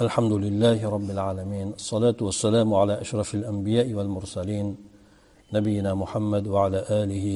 الحمد 0.00 0.32
لله 0.32 0.78
رب 0.96 1.08
العالمين 1.10 1.68
الصلاة 1.80 2.18
والسلام 2.20 2.74
على 2.74 2.94
أشرف 3.00 3.34
الأنبياء 3.34 3.92
والمرسلين 3.92 4.76
نبينا 5.52 5.94
محمد 5.94 6.44
وعلى 6.54 6.78
آله 7.02 7.26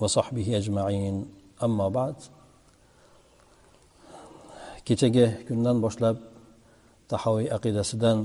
وصحبه 0.00 0.56
أجمعين 0.56 1.14
أما 1.62 1.88
بعد 1.88 2.16
kechagi 4.88 5.44
kundan 5.44 5.84
boshlab 5.84 6.16
tahoviy 7.12 7.52
aqidasidan 7.56 8.18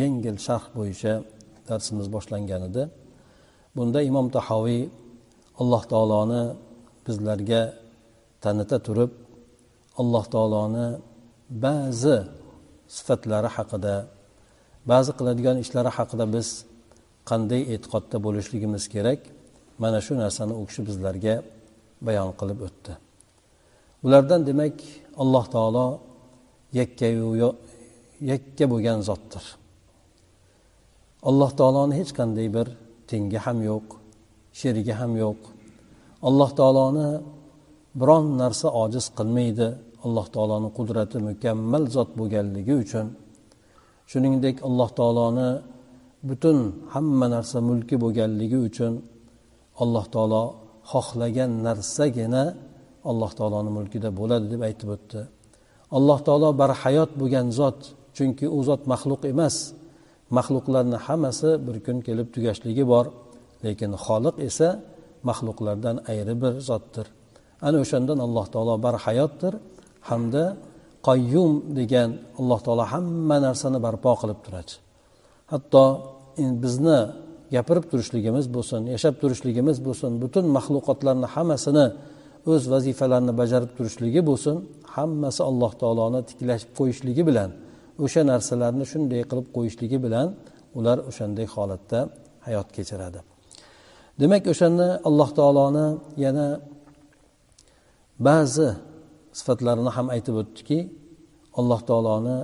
yengil 0.00 0.38
sharh 0.46 0.64
bo'yicha 0.76 1.14
darsimiz 1.68 2.06
boshlangan 2.14 2.62
edi 2.70 2.84
bunda 3.76 4.00
imom 4.10 4.26
tahoviy 4.36 4.82
alloh 5.60 5.82
taoloni 5.92 6.42
bizlarga 7.06 7.62
tanita 8.42 8.78
turib 8.86 9.10
alloh 10.00 10.24
taoloni 10.34 10.86
ba'zi 11.64 12.18
sifatlari 12.97 13.49
haqida 13.55 13.93
ba'zi 14.91 15.11
qiladigan 15.17 15.57
ishlari 15.63 15.91
haqida 15.97 16.25
biz 16.35 16.47
qanday 17.29 17.61
e'tiqodda 17.73 18.17
bo'lishligimiz 18.25 18.83
kerak 18.93 19.21
mana 19.81 19.99
shu 20.05 20.13
narsani 20.23 20.53
u 20.61 20.63
kishi 20.69 20.81
bizlarga 20.87 21.35
bayon 22.07 22.29
qilib 22.39 22.59
o'tdi. 22.67 22.93
Ulardan 24.05 24.41
demak 24.49 24.77
alloh 25.21 25.45
taolo 25.55 25.87
yakkayu 26.79 27.27
yakka 28.31 28.65
bo'lgan 28.71 28.99
zotdir. 29.09 29.45
Alloh 31.29 31.51
taoloni 31.59 31.93
hech 31.99 32.11
qanday 32.19 32.47
bir 32.55 32.67
tengi 33.09 33.39
ham 33.45 33.57
yo'q 33.69 33.87
sherigi 34.59 34.93
ham 34.99 35.11
yo'q. 35.23 35.41
Alloh 36.27 36.49
taoloni 36.59 37.09
biron 37.99 38.25
narsa 38.41 38.67
ojiz 38.83 39.05
qilmaydi 39.17 39.67
alloh 40.05 40.25
taoloni 40.35 40.69
qudrati 40.77 41.17
mukammal 41.27 41.83
zot 41.95 42.09
bo'lganligi 42.19 42.73
uchun 42.83 43.05
shuningdek 44.11 44.55
alloh 44.67 44.89
taoloni 44.99 45.49
butun 46.27 46.57
hamma 46.93 47.25
narsa 47.35 47.57
mulki 47.69 47.95
bo'lganligi 48.03 48.59
uchun 48.67 48.93
alloh 49.83 50.05
taolo 50.15 50.43
xohlagan 50.91 51.51
narsagina 51.67 52.43
alloh 53.09 53.31
taoloni 53.37 53.71
mulkida 53.77 54.09
bo'ladi 54.19 54.45
deb 54.53 54.61
aytib 54.67 54.89
o'tdi. 54.95 55.21
Alloh 55.97 56.19
taolo 56.27 56.49
barhayot 56.61 57.11
bo'lgan 57.19 57.47
zot 57.59 57.79
chunki 58.15 58.45
u 58.57 58.59
zot 58.67 58.81
maxluq 58.91 59.21
emas. 59.33 59.55
Maxluqlarni 60.37 60.97
hammasi 61.05 61.49
bir 61.65 61.77
kun 61.85 61.97
kelib 62.07 62.27
tugashligi 62.35 62.83
bor 62.93 63.05
lekin 63.65 63.91
xoliq 64.05 64.35
esa 64.49 64.69
maxluqlardan 65.29 65.95
ayri 66.11 66.35
bir 66.43 66.53
zotdir. 66.69 67.07
Ana 67.67 67.77
o'shandan 67.83 68.19
alloh 68.25 68.45
taolo 68.53 68.75
barhayotdir. 68.85 69.53
Hamda 70.09 70.43
qayyum 71.07 71.51
degan 71.79 72.09
alloh 72.39 72.59
taolo 72.65 72.83
hamma 72.93 73.37
narsani 73.45 73.79
barpo 73.85 74.11
qilib 74.21 74.39
turadi. 74.45 74.73
Hatto 75.51 75.83
bizni 76.63 76.99
gapirib 77.55 77.85
turishligimiz 77.91 78.45
bo'lsin 78.55 78.81
yashab 78.95 79.15
turishligimiz 79.21 79.77
bo'lsin 79.87 80.11
butun 80.23 80.45
maxluqotlarni 80.57 81.27
hammasini 81.35 81.85
o'z 82.51 82.63
vazifalarini 82.73 83.33
bajarib 83.41 83.71
turishligi 83.77 84.21
bo'lsin 84.29 84.55
hammasi 84.95 85.41
alloh 85.49 85.71
taoloni 85.81 86.19
tiklashib 86.29 86.71
qo'yishligi 86.79 87.23
bilan 87.29 87.49
o'sha 88.03 88.21
narsalarni 88.31 88.85
shunday 88.91 89.21
qilib 89.29 89.47
qo'yishligi 89.55 89.97
bilan 90.05 90.27
ular 90.77 90.97
o'shanday 91.09 91.47
holatda 91.55 91.99
hayot 92.47 92.67
kechiradi. 92.75 93.19
Demak 94.21 94.43
o'shanda 94.53 94.87
alloh 95.07 95.29
taoloni 95.39 95.87
yana 96.25 96.47
ba'zi 98.27 98.69
sifatlarini 99.39 99.91
ham 99.97 100.07
aytib 100.15 100.35
o'tdiki 100.41 100.79
alloh 101.59 101.81
taoloni 101.89 102.37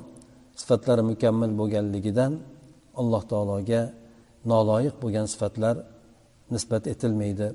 sifatlari 0.62 1.04
mukammal 1.12 1.52
bo'lganligidan 1.60 2.32
alloh 3.02 3.24
taologa 3.32 3.82
noloyiq 4.52 4.96
bo'lgan 5.04 5.26
sifatlar 5.34 5.76
nisbat 6.54 6.84
etilmaydi. 6.94 7.48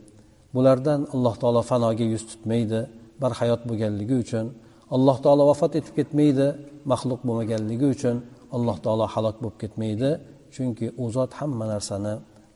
Bulardan 0.55 1.01
alloh 1.14 1.35
taolo 1.42 1.63
fanoga 1.70 2.07
yuz 2.14 2.24
tutmaydi 2.30 2.80
barhayot 3.23 3.63
bo'lganligi 3.69 4.17
uchun 4.24 4.47
alloh 4.95 5.17
taolo 5.24 5.42
vafot 5.51 5.73
etib 5.79 5.95
ketmaydi 5.98 6.47
maxluq 6.92 7.20
bo'lmaganligi 7.27 7.86
uchun 7.95 8.17
alloh 8.57 8.77
taolo 8.85 9.07
halok 9.14 9.36
bo'lib 9.42 9.58
ketmaydi. 9.63 10.11
Chunki 10.55 10.86
u 11.03 11.05
zot 11.17 11.30
hamma 11.39 11.64
narsani 11.73 12.14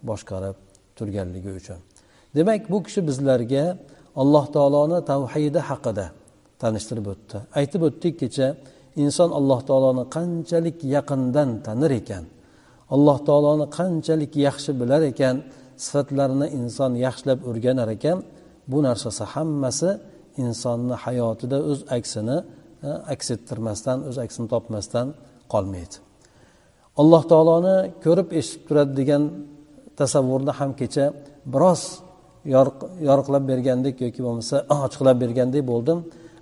boshqarib 0.08 0.56
turganligi 0.96 1.50
uchun. 1.60 1.78
Demak 2.36 2.62
bu 2.72 2.78
kishi 2.86 3.00
bizlarga 3.08 3.64
alloh 4.22 4.44
taoloni 4.54 4.98
tavhidi 5.10 5.60
haqida 5.70 6.06
tanishtirib 6.62 7.06
o'tdi. 7.12 7.36
Aytib 7.58 7.80
o'tdik 7.88 8.14
kecha 8.22 8.48
inson 9.04 9.30
alloh 9.38 9.60
taoloni 9.68 10.04
qanchalik 10.16 10.78
yaqindan 10.96 11.48
tanir 11.66 11.92
ekan 12.00 12.24
alloh 12.94 13.18
taoloni 13.28 13.66
qanchalik 13.78 14.32
yaxshi 14.46 14.70
bilar 14.80 15.02
ekan 15.12 15.36
sifatlarini 15.84 16.46
inson 16.58 16.92
yaxshilab 17.06 17.40
o'rganar 17.48 17.88
ekan 17.96 18.18
bu 18.70 18.78
narsasi 18.86 19.24
hammasi 19.34 19.90
insonni 20.44 20.96
hayotida 21.04 21.58
o'z 21.70 21.80
aksini 21.96 22.36
aks 23.14 23.26
ettirmasdan 23.34 23.98
o'z 24.08 24.16
aksini 24.24 24.46
topmasdan 24.54 25.06
qolmaydi. 25.52 25.96
Alloh 27.00 27.22
taoloni 27.32 27.76
ko'rib 28.04 28.28
eshitib 28.38 28.62
turadi 28.68 28.92
degan 29.00 29.22
tasavvurni 30.00 30.52
ham 30.58 30.70
kecha 30.80 31.04
biroz 31.54 31.82
yoriqlab 33.08 33.44
bergandek 33.52 33.96
yoki 34.04 34.20
bo'lmasa 34.26 34.56
ah, 34.72 34.80
ochiqlab 34.86 35.16
bergandek 35.24 35.62
bo'ldim. 35.72 35.98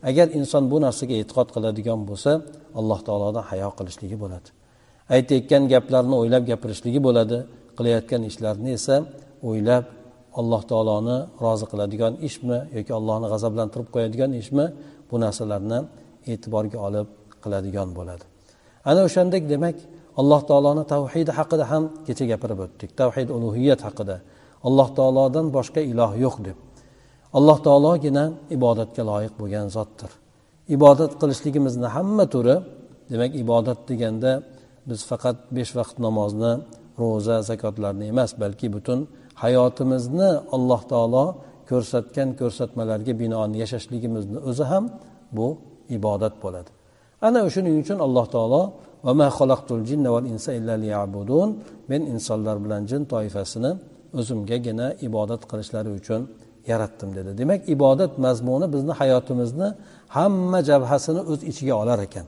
Agar 0.08 0.26
inson 0.38 0.64
bu 0.72 0.76
narsaga 0.84 1.14
e'tiqod 1.22 1.48
qiladigan 1.54 2.00
bo'lsa 2.08 2.32
alloh 2.80 3.00
taolodan 3.06 3.44
hayo 3.50 3.68
qilishligi 3.78 4.16
bo'ladi. 4.22 4.48
Aytayotgan 5.14 5.62
gaplarni 5.72 6.14
o'ylab 6.22 6.44
gapirishligi 6.50 7.00
bo'ladi. 7.06 7.38
Qilayotgan 7.78 8.22
ishlarini 8.30 8.70
esa 8.78 8.96
o'ylab 9.48 9.84
alloh 10.40 10.62
taoloni 10.70 11.16
rozi 11.44 11.66
qiladigan 11.72 12.12
ishmi 12.28 12.58
yoki 12.76 12.92
allohni 12.98 13.26
g'azablantirib 13.32 13.88
qo'yadigan 13.94 14.30
ishmi 14.42 14.64
bu 15.10 15.16
narsalarni 15.24 15.78
e'tiborga 16.32 16.78
olib 16.86 17.08
qiladigan 17.42 17.88
bo'ladi. 17.98 18.24
Ana 18.90 19.00
o'shandek 19.08 19.42
demak 19.52 19.76
alloh 20.20 20.40
taoloni 20.50 20.84
tavhidi 20.94 21.32
haqida 21.38 21.64
ham 21.72 21.82
kecha 22.06 22.24
gapirib 22.32 22.58
o'tdik. 22.64 22.90
Tavhid 23.00 23.28
ulug'iyat 23.36 23.80
haqida. 23.86 24.16
Alloh 24.68 24.88
taolodan 24.98 25.46
boshqa 25.56 25.80
iloh 25.92 26.12
yo'q 26.24 26.36
deb. 26.46 26.56
Alloh 27.36 27.58
taologina 27.66 28.24
ibodatga 28.56 29.02
loyiq 29.10 29.34
bo'lgan 29.40 29.66
zotdir. 29.76 30.10
Ibodat 30.76 31.12
qilishligimizni 31.20 31.88
hamma 31.96 32.24
turi 32.34 32.56
demak 33.10 33.32
ibodat 33.42 33.80
deganda 33.90 34.32
biz 34.88 35.00
faqat 35.10 35.36
besh 35.56 35.72
vaqt 35.78 35.96
namozni 36.06 36.52
ro'za 37.00 37.36
zakotlarni 37.50 38.04
emas 38.12 38.30
balki 38.42 38.66
butun 38.74 38.98
hayotimizni 39.42 40.30
alloh 40.56 40.82
taolo 40.92 41.24
ko'rsatgan 41.70 42.28
ko'rsatmalarga 42.40 43.12
binoan 43.22 43.52
yashashligimizni 43.62 44.38
o'zi 44.48 44.64
ham 44.72 44.84
bu 45.36 45.46
ibodat 45.96 46.34
bo'ladi. 46.44 46.70
Ana 47.26 47.40
shuning 47.54 47.74
uchun 47.82 47.98
alloh 48.06 48.26
taolo 48.34 48.62
men 51.90 52.02
insonlar 52.14 52.56
bilan 52.64 52.82
jin 52.90 53.02
toifasini 53.12 53.70
o'zimgagina 54.18 54.86
ibodat 55.06 55.42
qilishlari 55.50 55.90
uchun 56.00 56.20
yaratdim 56.72 57.10
dedi. 57.18 57.30
Demak 57.40 57.60
ibodat 57.74 58.12
mazmuni 58.24 58.66
bizni 58.74 58.92
hayotimizni 59.00 59.68
hamma 60.16 60.60
jabhasini 60.70 61.20
o'z 61.32 61.40
ichiga 61.50 61.74
olar 61.82 61.98
ekan. 62.06 62.26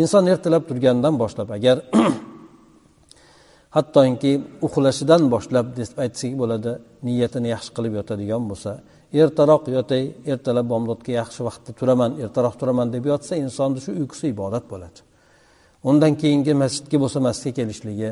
Inson 0.00 0.24
ertalab 0.32 0.62
turgandan 0.68 1.14
boshlab 1.22 1.48
agar 1.56 1.76
hattoki 3.76 4.32
uxlashidan 4.66 5.22
boshlab 5.34 5.66
deb 5.78 5.90
aytsak 6.04 6.32
bo'ladi 6.42 6.70
niyatini 7.06 7.48
yaxshi 7.54 7.70
qilib 7.76 7.92
yotadigan 7.98 8.42
bo'lsa 8.50 8.70
ertaroq 9.22 9.62
yotay 9.76 10.02
ertalab 10.32 10.66
bomdodga 10.72 11.12
yaxshi 11.20 11.40
vaqtda 11.48 11.70
turaman 11.80 12.10
ertaroq 12.24 12.54
turaman 12.60 12.88
deb 12.94 13.04
yotsa 13.12 13.32
insonni 13.44 13.80
shu 13.84 13.90
uyqusi 14.00 14.24
ibodat 14.34 14.64
bo'ladi. 14.72 14.98
Undan 15.90 16.12
keyingi 16.20 16.52
masjidga 16.62 16.96
bo'lsa 17.02 17.18
masjidga 17.28 17.52
kelishligi 17.58 18.10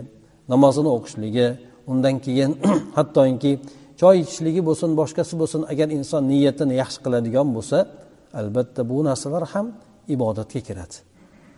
namozini 0.53 0.91
o'qishligi 0.97 1.49
undan 1.91 2.17
keyin 2.25 2.51
hattoki 2.99 3.53
choy 4.01 4.17
ichishligi 4.23 4.63
bo'lsin 4.69 4.91
boshqasi 5.01 5.35
bo'lsin 5.41 5.63
agar 5.73 5.89
inson 5.99 6.23
niyatini 6.33 6.75
yaxshi 6.83 6.99
qiladigan 7.05 7.49
bo'lsa 7.57 7.79
albatta 8.41 8.81
bu 8.91 8.97
narsalar 9.09 9.45
ham 9.53 9.67
ibodatga 10.15 10.61
kiradi. 10.69 10.97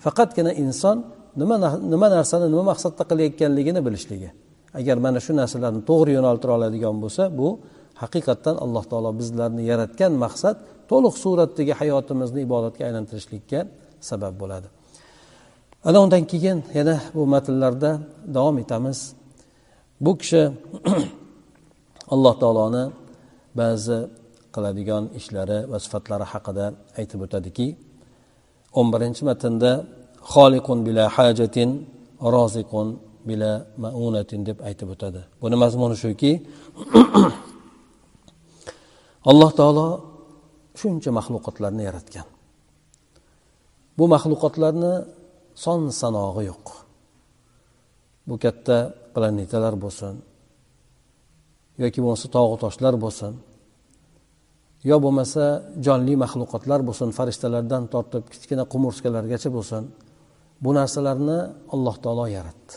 Faqatgina 0.05 0.53
inson 0.65 0.97
nima 1.41 1.57
nima 1.93 2.07
narsani 2.17 2.47
nima 2.53 2.65
maqsadda 2.73 3.03
qilayotganligini 3.11 3.81
bilishligi. 3.87 4.31
Agar 4.81 4.97
mana 5.05 5.21
shu 5.27 5.33
narsalarni 5.41 5.83
to'g'ri 5.91 6.11
yo'naltira 6.19 6.53
oladigan 6.59 6.97
bo'lsa 7.03 7.23
bu 7.39 7.49
haqiqatdan 8.03 8.57
alloh 8.65 8.85
taolo 8.91 9.11
bizlarni 9.21 9.63
yaratgan 9.71 10.13
maqsad 10.25 10.57
to'liq 10.91 11.15
suratdagi 11.25 11.73
hayotimizni 11.81 12.41
ibodatga 12.47 12.83
aylantirishlikka 12.89 13.61
sabab 14.11 14.35
bo'ladi. 14.43 14.69
Ana 15.89 15.99
undan 16.05 16.25
keyin 16.33 16.59
yana 16.79 16.95
bu 17.17 17.23
matnlarda 17.35 17.91
davom 18.37 18.57
etamiz. 18.63 18.99
Bu 20.05 20.13
kishi 20.21 20.43
alloh 22.15 22.35
taoloni 22.43 22.85
ba'zi 23.61 23.99
qiladigan 24.55 25.05
ishlari 25.19 25.59
va 25.71 25.79
sifatlari 25.85 26.27
haqida 26.33 26.67
aytib 27.01 27.21
o'tadiki 27.27 27.69
o'n 28.79 28.87
birinchi 28.95 29.23
matnda 29.29 29.73
xoliqun 30.33 30.79
bila 30.87 31.05
hajatin 31.17 31.71
roziqun 32.35 32.89
bila 33.29 33.51
maunatin 33.85 34.41
deb 34.49 34.59
aytib 34.69 34.89
o'tadi. 34.95 35.21
Buni 35.43 35.57
mazmuni 35.63 35.97
shuki 36.03 36.33
alloh 39.31 39.51
taolo 39.61 39.87
shuncha 40.81 41.11
maxluqotlarni 41.19 41.83
yaratgan. 41.89 42.27
Bu 43.99 44.05
maxluqotlarni 44.15 44.93
son 45.65 45.81
sanog'i 46.01 46.43
yo'q. 46.51 46.67
Bu 48.29 48.35
katta 48.45 48.77
planetalar 49.15 49.75
bo'lsin 49.85 50.15
yoki 51.83 52.01
bo'lmasa 52.05 52.27
tog'u 52.37 52.57
toshlar 52.65 52.95
bo'lsin. 53.05 53.33
Yo 54.91 54.97
bo'lmasa 55.05 55.45
jonli 55.87 56.15
maxluqotlar 56.23 56.81
bo'lsin 56.89 57.09
farishtalardan 57.19 57.83
tortib 57.95 58.25
kichkina 58.33 58.65
qumurskalargacha 58.73 59.51
bo'lsin. 59.57 59.83
Bu 60.65 60.71
narsalarni 60.79 61.39
alloh 61.75 61.97
taolo 62.05 62.27
yaratdi. 62.39 62.75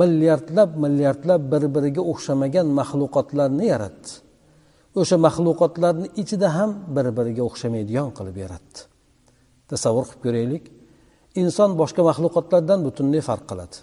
Milliardlab 0.00 0.70
milliardlab 0.84 1.42
bir 1.52 1.62
biriga 1.74 2.02
o'xshamagan 2.12 2.66
maxluqotlarni 2.80 3.64
yaratdi. 3.74 4.10
O'sha 5.00 5.16
maxluqotlarni 5.26 6.08
ichida 6.22 6.48
ham 6.56 6.70
bir 6.96 7.06
biriga 7.18 7.42
o'xshamaydigan 7.48 8.08
qilib 8.18 8.36
yaratdi. 8.44 8.78
Tasavvur 9.70 10.04
qilib 10.08 10.20
ko'raylik 10.24 10.64
inson 11.42 11.70
boshqa 11.80 12.02
maxluqotlardan 12.10 12.78
butunlay 12.86 13.22
farq 13.28 13.44
qiladi. 13.50 13.76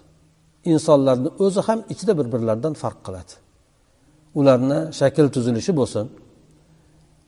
Insonlarni 0.74 1.30
o'zi 1.46 1.62
ham 1.68 1.80
ichida 1.94 2.14
bir 2.20 2.28
birlaridan 2.34 2.74
farq 2.84 3.00
qiladi. 3.08 3.34
Ularni 4.40 4.80
shakl 5.00 5.28
tuzilishi 5.36 5.74
bo'lsin 5.80 6.06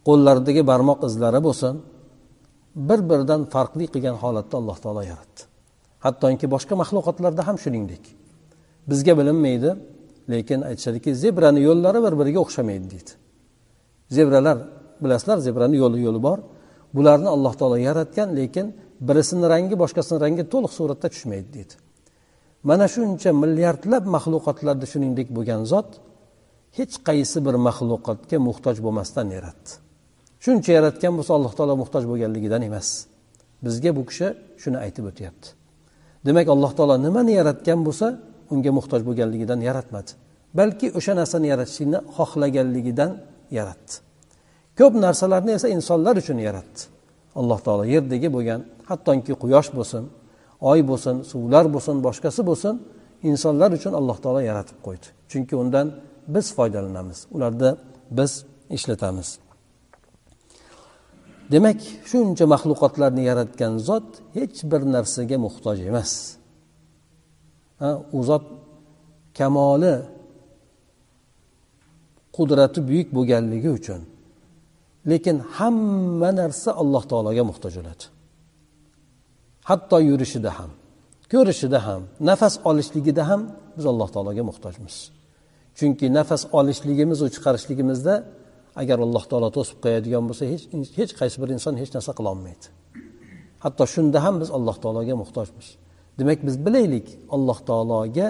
qo'llaridagi 0.07 0.61
barmoq 0.71 0.99
izlari 1.09 1.39
bo'lsin 1.47 1.75
bir 2.89 2.99
biridan 3.09 3.41
farqli 3.53 3.85
qilgan 3.93 4.15
holatda 4.23 4.55
alloh 4.61 4.77
taolo 4.83 5.03
yaratdi. 5.11 5.41
Hattoki 6.05 6.45
boshqa 6.55 6.73
maxluqotlarda 6.81 7.41
ham 7.47 7.57
shuningdek. 7.63 8.03
Bizga 8.89 9.13
bilinmaydi 9.19 9.69
lekin 10.31 10.59
aytishadiki 10.69 11.09
zebrani 11.23 11.61
yo'llari 11.67 11.99
bir 12.05 12.13
biriga 12.19 12.39
o'xshamaydi 12.45 12.87
deydi. 12.93 13.11
Zebralar 14.17 14.57
bilasizlar 15.03 15.37
zebrani 15.47 15.77
yo'li 15.83 15.99
yo'li 16.07 16.19
bor. 16.27 16.39
Bularni 16.95 17.29
alloh 17.35 17.53
taolo 17.59 17.77
yaratgan 17.89 18.29
lekin 18.39 18.65
birisini 19.07 19.45
rangi 19.53 19.75
boshqasini 19.83 20.17
rangi 20.23 20.43
to'liq 20.53 20.71
suratda 20.79 21.07
tushmaydi 21.13 21.49
deydi. 21.57 21.73
Mana 22.69 22.85
shuncha 22.93 23.29
milliardlab 23.43 24.03
maxluqotlarda 24.15 24.85
shuningdek 24.91 25.27
bo'lgan 25.37 25.61
zot 25.73 25.89
hech 26.77 26.95
qaysi 27.07 27.37
bir 27.45 27.55
maxluqotga 27.67 28.37
muhtoj 28.47 28.77
bo'lmasdan 28.85 29.27
yaratdi. 29.37 29.71
Shuncha 30.43 30.71
yaratgan 30.77 31.13
bo'lsa 31.17 31.31
alloh 31.37 31.53
taolo 31.57 31.75
muhtoj 31.81 32.03
bo'lganligidan 32.11 32.61
emas. 32.69 32.87
Bizga 33.65 33.91
bu 33.97 34.03
kishi 34.09 34.27
shuni 34.61 34.77
aytib 34.85 35.05
o'tyapti. 35.11 35.47
Demak 36.27 36.47
alloh 36.55 36.71
taolo 36.77 36.95
nimani 37.05 37.33
yaratgan 37.39 37.79
bo'lsa 37.87 38.07
unga 38.53 38.71
muhtoj 38.77 39.01
bo'lganligidan 39.07 39.59
yaratmadi. 39.69 40.11
Balki 40.57 40.87
o'sha 40.97 41.13
narsani 41.19 41.47
yaratishlikni 41.53 41.99
xohlaganligidan 42.15 43.11
yaratdi. 43.57 43.93
Ko'p 44.79 44.93
narsalarni 45.05 45.51
esa 45.57 45.67
insonlar 45.77 46.15
uchun 46.21 46.37
yaratdi. 46.47 46.79
Alloh 47.39 47.59
taolo 47.65 47.83
yerdagi 47.95 48.29
bo'lgan 48.35 48.61
hattoki 48.89 49.33
quyosh 49.43 49.69
bo'lsin 49.77 50.03
oy 50.71 50.79
bo'lsin 50.89 51.15
suvlar 51.31 51.65
bo'lsin 51.75 51.95
boshqasi 52.05 52.41
bo'lsin 52.49 52.73
insonlar 53.29 53.69
uchun 53.77 53.93
alloh 53.99 54.17
taolo 54.23 54.41
yaratib 54.49 54.77
qo'ydi. 54.85 55.07
Chunki 55.31 55.53
undan 55.63 55.87
biz 56.33 56.45
foydalanamiz 56.57 57.19
ularni 57.35 57.71
biz 58.17 58.31
ishlatamiz. 58.69 59.29
Demak 61.51 61.79
shuncha 62.09 62.45
maxluqotlarni 62.53 63.23
yaratgan 63.29 63.73
zot 63.89 64.07
hech 64.37 64.57
bir 64.71 64.81
narsaga 64.95 65.37
muhtoj 65.45 65.77
emas. 65.89 66.11
U 68.17 68.19
zot 68.29 68.45
kamoli 69.37 69.95
qudrati 72.37 72.79
buyuk 72.89 73.09
bo'lganligi 73.17 73.69
uchun 73.79 74.01
lekin 75.11 75.37
hamma 75.57 76.29
narsa 76.41 76.69
alloh 76.81 77.03
taologa 77.11 77.43
muhtoj 77.49 77.73
bo'ladi. 77.79 78.03
Hatto 79.69 79.97
yurishida 80.09 80.51
ham 80.57 80.71
ko'rishida 81.33 81.79
ham 81.87 82.01
nafas 82.29 82.55
olishligida 82.69 83.23
ham 83.29 83.41
biz 83.77 83.85
alloh 83.91 84.09
taologa 84.15 84.43
muhtojmiz. 84.49 84.95
Chunki 85.77 86.05
nafas 86.17 86.41
olishligimizu 86.59 87.25
chiqarishligimizda 87.35 88.13
agar 88.81 88.97
alloh 89.05 89.23
taolo 89.31 89.49
to'sib 89.57 89.77
qo'yadigan 89.83 90.23
bo'lsa 90.29 90.43
hech 90.51 90.63
hech 90.99 91.11
qaysi 91.19 91.37
bir 91.41 91.49
inson 91.55 91.73
hech 91.81 91.91
narsa 91.95 92.11
qilolmaydi 92.19 92.67
hatto 93.63 93.83
shunda 93.93 94.17
ham 94.25 94.35
biz 94.41 94.49
alloh 94.57 94.77
taologa 94.83 95.15
muhtojmiz. 95.23 95.67
Demak 96.19 96.39
biz 96.47 96.55
bilaylik 96.65 97.07
alloh 97.35 97.59
taologa 97.69 98.27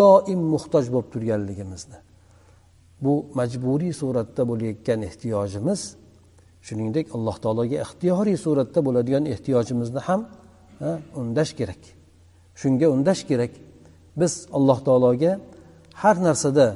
doim 0.00 0.40
muhtoj 0.54 0.84
bo'lib 0.92 1.08
turganligimizni 1.14 1.98
bu 3.04 3.14
majburiy 3.38 3.92
suratda 4.00 4.42
bo'layotgan 4.50 5.00
ehtiyojimiz 5.08 5.80
shuningdek 6.66 7.06
alloh 7.16 7.36
taologa 7.44 7.76
ixtiyoriy 7.86 8.36
suratda 8.44 8.80
bo'ladigan 8.86 9.24
ehtiyojimizni 9.34 10.00
ham 10.08 10.20
undash 11.20 11.52
kerak. 11.58 11.82
Shunga 12.60 12.86
undash 12.94 13.22
kerak. 13.30 13.52
Biz 14.20 14.32
alloh 14.56 14.78
taologa 14.86 15.32
har 16.02 16.16
narsada 16.28 16.66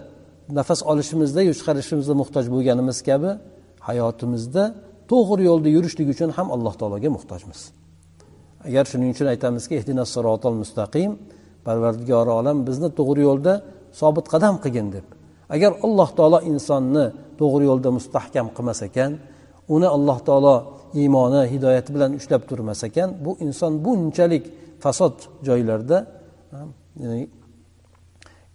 nafas 0.59 0.81
olishimizda 0.91 1.41
chiqarishimizda 1.59 2.15
muhtoj 2.23 2.45
bo'lganimiz 2.55 2.99
kabi 3.09 3.31
hayotimizda 3.89 4.63
to'g'ri 5.11 5.43
yo'lda 5.51 5.69
yurishlik 5.77 6.09
uchun 6.15 6.31
ham 6.37 6.49
alloh 6.55 6.75
taologa 6.81 7.09
muhtojmiz. 7.17 7.61
Agar 8.69 8.85
shuning 8.91 9.11
uchun 9.15 9.27
aytamizki 9.35 9.75
ehdina 9.81 10.05
sirotol 10.15 10.55
mustaqim 10.63 11.11
parvardigori 11.67 12.33
olam 12.41 12.57
bizni 12.69 12.89
to'g'ri 12.99 13.23
yo'lda 13.29 13.53
sobit 14.01 14.27
qadam 14.33 14.55
qilgin 14.65 14.89
deb. 14.97 15.07
Agar 15.55 15.73
alloh 15.87 16.09
taolo 16.19 16.39
insonni 16.51 17.05
to'g'ri 17.41 17.65
yo'lda 17.71 17.91
mustahkam 17.99 18.47
qilmas 18.57 18.81
ekan 18.89 19.11
uni 19.75 19.89
alloh 19.97 20.19
taolo 20.29 20.55
iymoni 21.01 21.43
hidoyati 21.53 21.91
bilan 21.95 22.11
ushlab 22.21 22.43
turmas 22.51 22.81
ekan 22.89 23.09
bu 23.25 23.31
inson 23.47 23.73
bunchalik 23.85 24.45
fasod 24.85 25.17
joylarda 25.47 25.99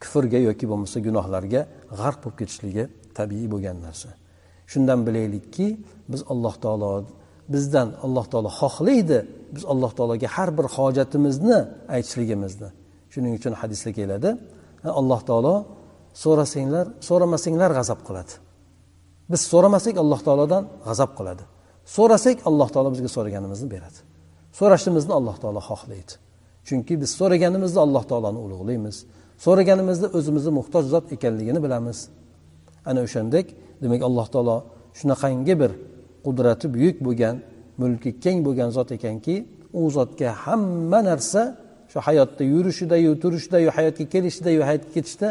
kufrga 0.01 0.40
yoki 0.50 0.66
bo'lmasa 0.72 0.98
gunohlarga 1.07 1.62
g'arq 2.00 2.18
bo'lib 2.24 2.38
ketishligi 2.42 2.84
tabiiy 3.19 3.48
bo'lgan 3.54 3.78
narsa. 3.86 4.10
Shundan 4.72 5.00
bilaylikki 5.07 5.68
biz 6.12 6.22
alloh 6.34 6.56
taolo 6.63 6.90
bizdan 7.54 7.88
alloh 8.06 8.25
taolo 8.31 8.50
xohlaydi. 8.60 9.19
Biz 9.56 9.63
alloh 9.72 9.92
taologa 9.98 10.28
har 10.36 10.50
bir 10.57 10.66
hojatimizni 10.75 11.60
aytishligimizni 11.96 12.69
shuning 13.13 13.34
uchun 13.40 13.54
hadisda 13.62 13.92
keladi. 14.00 14.30
Alloh 15.02 15.21
taolo 15.30 15.56
so'rasanglar 16.24 16.85
so'ramasanglar 17.09 17.71
g'azab 17.78 18.00
qiladi. 18.07 18.33
Biz 19.31 19.42
so'ramasak 19.52 19.95
alloh 20.04 20.19
taolodan 20.28 20.64
g'azab 20.88 21.12
qiladi. 21.18 21.44
So'rasak 21.95 22.38
alloh 22.50 22.69
taolo 22.74 22.90
bizga 22.95 23.09
so'raganimizni 23.16 23.68
beradi. 23.76 24.00
So'rashimizni 24.59 25.14
alloh 25.19 25.35
taolo 25.44 25.62
xohlaydi. 25.69 26.14
Chunki 26.68 26.94
biz 27.02 27.12
so'raganimizda 27.19 27.80
alloh 27.85 28.04
taoloni 28.12 28.40
ulug'laymiz 28.45 28.97
so'raganimizda 29.46 30.08
o'zimizni 30.18 30.52
muhtoj 30.60 30.84
zot 30.94 31.06
ekanligini 31.16 31.60
bilamiz. 31.66 31.98
Ana 32.90 33.00
o'shandek 33.06 33.46
demak 33.84 34.02
alloh 34.08 34.28
taolo 34.34 34.58
shunaqangi 35.00 35.56
bir 35.62 35.72
qudrati 36.26 36.66
buyuk 36.76 36.98
bo'lgan 37.06 37.36
mulki 37.81 38.12
keng 38.24 38.40
bo'lgan 38.48 38.69
zot 38.78 38.90
ekanki 38.98 39.36
u 39.80 39.81
zotga 39.98 40.30
hamma 40.46 41.00
narsa 41.10 41.42
shu 41.92 42.00
hayotda 42.08 42.44
yurishidayu 42.54 43.12
turishidayu 43.24 43.69
hayotga 43.78 44.06
kelishidayu 44.14 44.62
hayotga 44.69 44.92
ketishda 44.98 45.28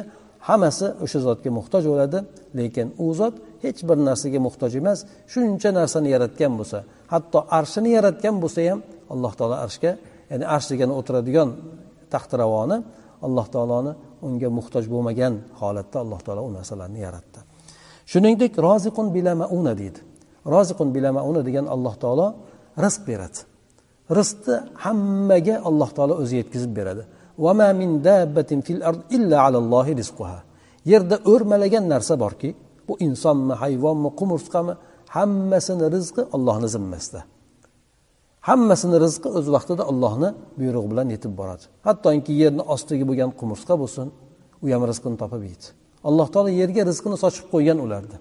hammasi 0.49 0.87
o'sha 1.05 1.19
zotga 1.29 1.51
muhtoj 1.59 1.85
bo'ladi. 1.93 2.19
Lekin 2.59 2.87
u 3.05 3.07
zot 3.21 3.35
hech 3.65 3.81
bir 3.89 3.99
narsaga 4.09 4.39
muhtoj 4.47 4.73
emas 4.81 4.99
shuncha 5.33 5.71
narsani 5.79 6.09
yaratgan 6.15 6.53
bo'lsa 6.61 6.79
hatto 7.13 7.39
arshini 7.59 7.91
yaratgan 7.97 8.37
bo'lsa 8.43 8.61
ham 8.71 8.81
alloh 9.13 9.33
taolo 9.39 9.57
arshga 9.65 9.93
ya'ni 10.31 10.45
arsh 10.55 10.67
degani 10.73 10.93
o'tiradigan 11.01 11.49
taxtiravoni 12.13 12.79
alloh 13.27 13.47
taoloni 13.55 13.93
unga 14.27 14.49
muhtoj 14.59 14.85
bo'lmagan 14.93 15.35
holatda 15.61 15.97
alloh 16.05 16.21
taolo 16.27 16.41
u 16.49 16.51
narsalarni 16.59 17.01
yaratdi. 17.07 17.39
Shuningdek 18.11 18.53
roziqun 18.67 19.07
bila 19.17 19.33
mauna 19.43 19.73
deydi. 19.81 20.01
Roziqun 20.55 20.89
bila 20.95 21.09
mauna 21.19 21.41
degan 21.49 21.67
alloh 21.75 21.95
taolo 22.03 22.27
rizq 22.85 23.03
beradi. 23.09 23.39
Rizqni 24.19 24.57
hammaga 24.85 25.55
alloh 25.69 25.91
taolo 25.97 26.15
o'zi 26.23 26.35
yetkazib 26.41 26.73
beradi. 26.79 27.03
Yerda 30.93 31.17
o'rmalagan 31.33 31.85
narsa 31.93 32.15
borki 32.25 32.51
bu 32.89 32.95
insonmi 33.07 33.55
hayvonmi 33.63 34.11
qumursqami 34.19 34.75
hammasini 35.17 35.87
rizqi 35.95 36.23
ollohni 36.37 36.69
zimmasida. 36.75 37.21
Hammasini 38.49 38.97
rizqi 39.05 39.29
o'z 39.39 39.47
vaqtida 39.57 39.83
allohni 39.91 40.29
buyrug'i 40.59 40.89
bilan 40.93 41.09
yetib 41.15 41.33
boradi. 41.41 41.65
Hattoki 41.87 42.33
yerni 42.43 42.63
ostidagi 42.75 43.05
bo'lgan 43.11 43.31
qumursqa 43.41 43.75
bo'lsin 43.83 44.07
u 44.65 44.67
ham 44.75 44.83
rizqini 44.91 45.17
topib 45.23 45.43
yeydi. 45.49 45.67
Alloh 46.09 46.29
taolo 46.35 46.51
yerga 46.61 46.83
rizqini 46.91 47.17
sochib 47.25 47.47
qo'ygan 47.55 47.79
ularni 47.85 48.17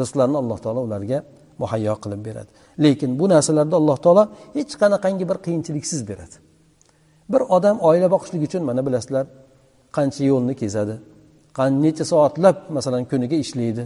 rizqlarni 0.00 0.36
alloh 0.42 0.58
taolo 0.64 0.80
ularga 0.88 1.18
muhayyo 1.62 1.94
qilib 2.02 2.20
beradi. 2.28 2.50
Lekin 2.84 3.10
bu 3.20 3.24
narsalarni 3.34 3.74
alloh 3.80 3.98
taolo 4.04 4.24
hech 4.56 4.72
qanaqangi 4.82 5.24
bir 5.30 5.38
qiyinchiliksiz 5.44 6.00
beradi. 6.10 6.36
Bir 7.32 7.42
odam 7.56 7.76
oila 7.88 8.08
boqishlik 8.14 8.42
uchun 8.48 8.62
mana 8.68 8.82
bilasizlar 8.86 9.24
qancha 9.96 10.22
yo'lni 10.30 10.54
kezadi 10.62 10.94
necha 11.84 12.04
soatlab 12.12 12.56
masalan 12.76 13.04
kuniga 13.10 13.36
ishlaydi 13.44 13.84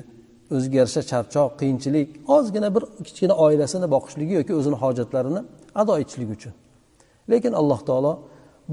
o'ziga 0.56 0.76
yarasha 0.82 1.02
charchoq 1.10 1.50
qiyinchilik 1.60 2.08
ozgina 2.36 2.68
bir 2.74 2.84
kichkina 3.06 3.34
oilasini 3.44 3.86
boqishligi 3.94 4.34
yoki 4.40 4.52
o'zini 4.58 4.76
hojatlarini 4.82 5.40
ado 5.80 5.92
etishligi 6.02 6.32
uchun. 6.38 6.54
Lekin 7.30 7.52
alloh 7.60 7.80
taolo 7.88 8.12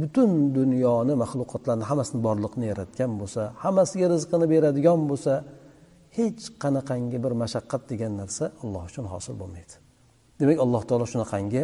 butun 0.02 0.32
dunyoni 0.58 1.14
maxluqotlarni 1.24 1.86
hammasini 1.90 2.20
borliqni 2.28 2.66
yaratgan 2.72 3.12
bo'lsa 3.22 3.42
hammasiga 3.64 4.08
rizqini 4.14 4.46
beradigan 4.54 5.00
bo'lsa 5.10 5.34
hech 6.18 6.42
qanaqangi 6.64 7.18
bir 7.26 7.34
mashaqqat 7.42 7.82
degan 7.92 8.14
narsa 8.22 8.44
alloh 8.64 8.84
uchun 8.90 9.06
hosil 9.14 9.34
bo'lmaydi. 9.42 9.74
Demak 10.40 10.58
alloh 10.66 10.82
taolo 10.90 11.06
shunaqangi 11.14 11.64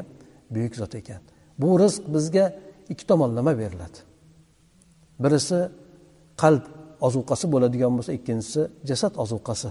buyuk 0.53 0.73
zot 0.81 0.93
ekan. 1.01 1.21
Bu 1.61 1.69
rizq 1.83 2.03
bizga 2.15 2.45
ikki 2.91 3.05
tomonlama 3.11 3.53
beriladi. 3.61 3.97
Birisi 5.23 5.59
qalb 6.41 6.63
ozuqasi 7.07 7.45
bo'ladigan 7.53 7.91
bo'lsa 7.97 8.11
ikkinchisi 8.17 8.61
jasad 8.89 9.13
ozuqasi. 9.23 9.69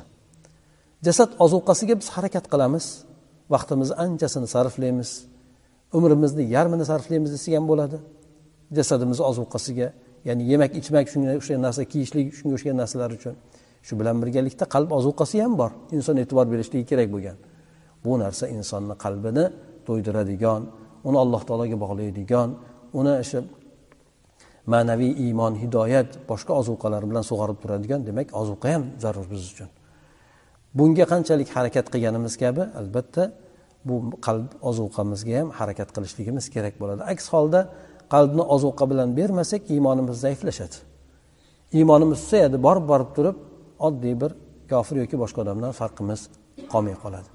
Jasad 1.02 1.30
ozuqasiga 1.44 1.94
biz 2.00 2.08
harakat 2.16 2.46
qilamiz. 2.52 2.86
Vaqtimizni 3.50 3.94
anchasini 4.04 4.46
sarflaymiz. 4.54 5.10
Umrimizni 5.96 6.44
yarmini 6.56 6.84
sarflaymiz 6.90 7.30
desak 7.32 7.54
ham 7.54 7.66
bo'ladi. 7.70 7.98
Jasadimizni 8.76 9.24
ozuqasiga 9.30 9.88
ya'ni 10.28 10.42
yemak 10.52 10.72
ichmak 10.80 11.06
shunga 11.12 11.30
o'xshagan 11.38 11.62
narsa 11.66 11.82
kiyishlik 11.92 12.26
shunga 12.38 12.54
o'xshagan 12.56 12.76
narsalar 12.82 13.10
uchun. 13.18 13.34
Shu 13.86 13.92
bilan 14.00 14.16
birgalikda 14.22 14.64
qalb 14.74 14.90
ozuqasi 14.98 15.36
ham 15.44 15.52
bor. 15.60 15.70
Inson 15.96 16.16
e'tibor 16.22 16.46
berishligi 16.52 16.84
kerak 16.90 17.08
bo'lgan. 17.14 17.36
Bu 18.04 18.12
narsa 18.22 18.44
insonni 18.56 18.94
qalbini 19.04 19.44
to'ydiradigan 19.86 20.62
uni 21.08 21.18
alloh 21.24 21.42
taologa 21.48 21.76
bog'laydigan 21.84 22.48
uni 22.98 23.12
o'sha 23.22 23.40
ma'naviy 24.72 25.12
iymon 25.24 25.54
hidoyat 25.62 26.10
boshqa 26.30 26.52
ozuqalar 26.60 27.02
bilan 27.10 27.24
sug'orib 27.30 27.58
turadigan. 27.62 28.00
Demak 28.08 28.28
ozuqa 28.42 28.66
ham 28.74 28.82
zarur 29.02 29.26
biz 29.32 29.42
uchun. 29.52 29.68
Bunga 30.78 31.04
qanchalik 31.12 31.48
harakat 31.56 31.86
qilganimiz 31.92 32.34
kabi 32.42 32.62
albatta 32.80 33.22
bu 33.88 33.94
qalb 34.26 34.48
ozuqamizga 34.70 35.34
ham 35.40 35.48
harakat 35.58 35.88
qilishligimiz 35.96 36.44
kerak 36.54 36.74
bo'ladi. 36.80 37.00
Aks 37.12 37.26
holda 37.34 37.60
qalbni 38.14 38.44
ozuqa 38.54 38.84
bilan 38.90 39.08
bermasak 39.18 39.62
iymonimiz 39.74 40.16
zaiflashadi. 40.24 40.76
Iymonimiz 41.78 42.18
susayadi 42.24 42.56
borib 42.66 42.84
borib 42.92 43.10
turib 43.16 43.36
oddiy 43.86 44.14
bir 44.22 44.30
kofir 44.70 44.96
yoki 45.02 45.16
boshqa 45.22 45.38
odamdan 45.44 45.72
farqimiz 45.80 46.20
qolmay 46.72 46.96
qoladi. 47.04 47.28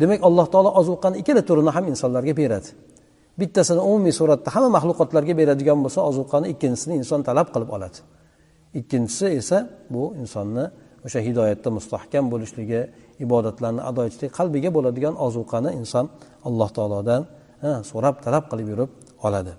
Demak 0.00 0.20
alloh 0.28 0.46
taolo 0.52 0.70
ozuqani 0.80 1.16
ikkala 1.22 1.42
turini 1.48 1.70
ham 1.76 1.84
insonlarga 1.92 2.34
beradi. 2.42 2.68
Bittasini 3.40 3.80
umumiy 3.88 4.14
suratda 4.20 4.48
hamma 4.54 4.70
maxluqotlarga 4.76 5.34
beradigan 5.40 5.78
bo'lsa 5.84 6.00
ozuqani 6.10 6.46
ikkinchisini 6.52 6.94
inson 7.00 7.20
talab 7.28 7.48
qilib 7.54 7.70
oladi. 7.76 7.98
Ikkinchisi 8.80 9.26
esa 9.40 9.58
bu 9.94 10.02
insonni 10.22 10.64
o'sha 11.06 11.20
hidoyatda 11.26 11.68
mustahkam 11.78 12.24
bo'lishligi 12.32 12.80
ibodatlarni 13.24 13.82
ado 13.90 14.00
etishlik 14.08 14.30
qalbiga 14.38 14.70
bo'ladigan 14.76 15.14
ozuqani 15.26 15.70
inson 15.80 16.06
alloh 16.48 16.68
taolodan 16.76 17.22
so'rab 17.90 18.14
talab 18.24 18.44
qilib 18.50 18.66
yurib 18.72 18.90
oladi. 19.26 19.52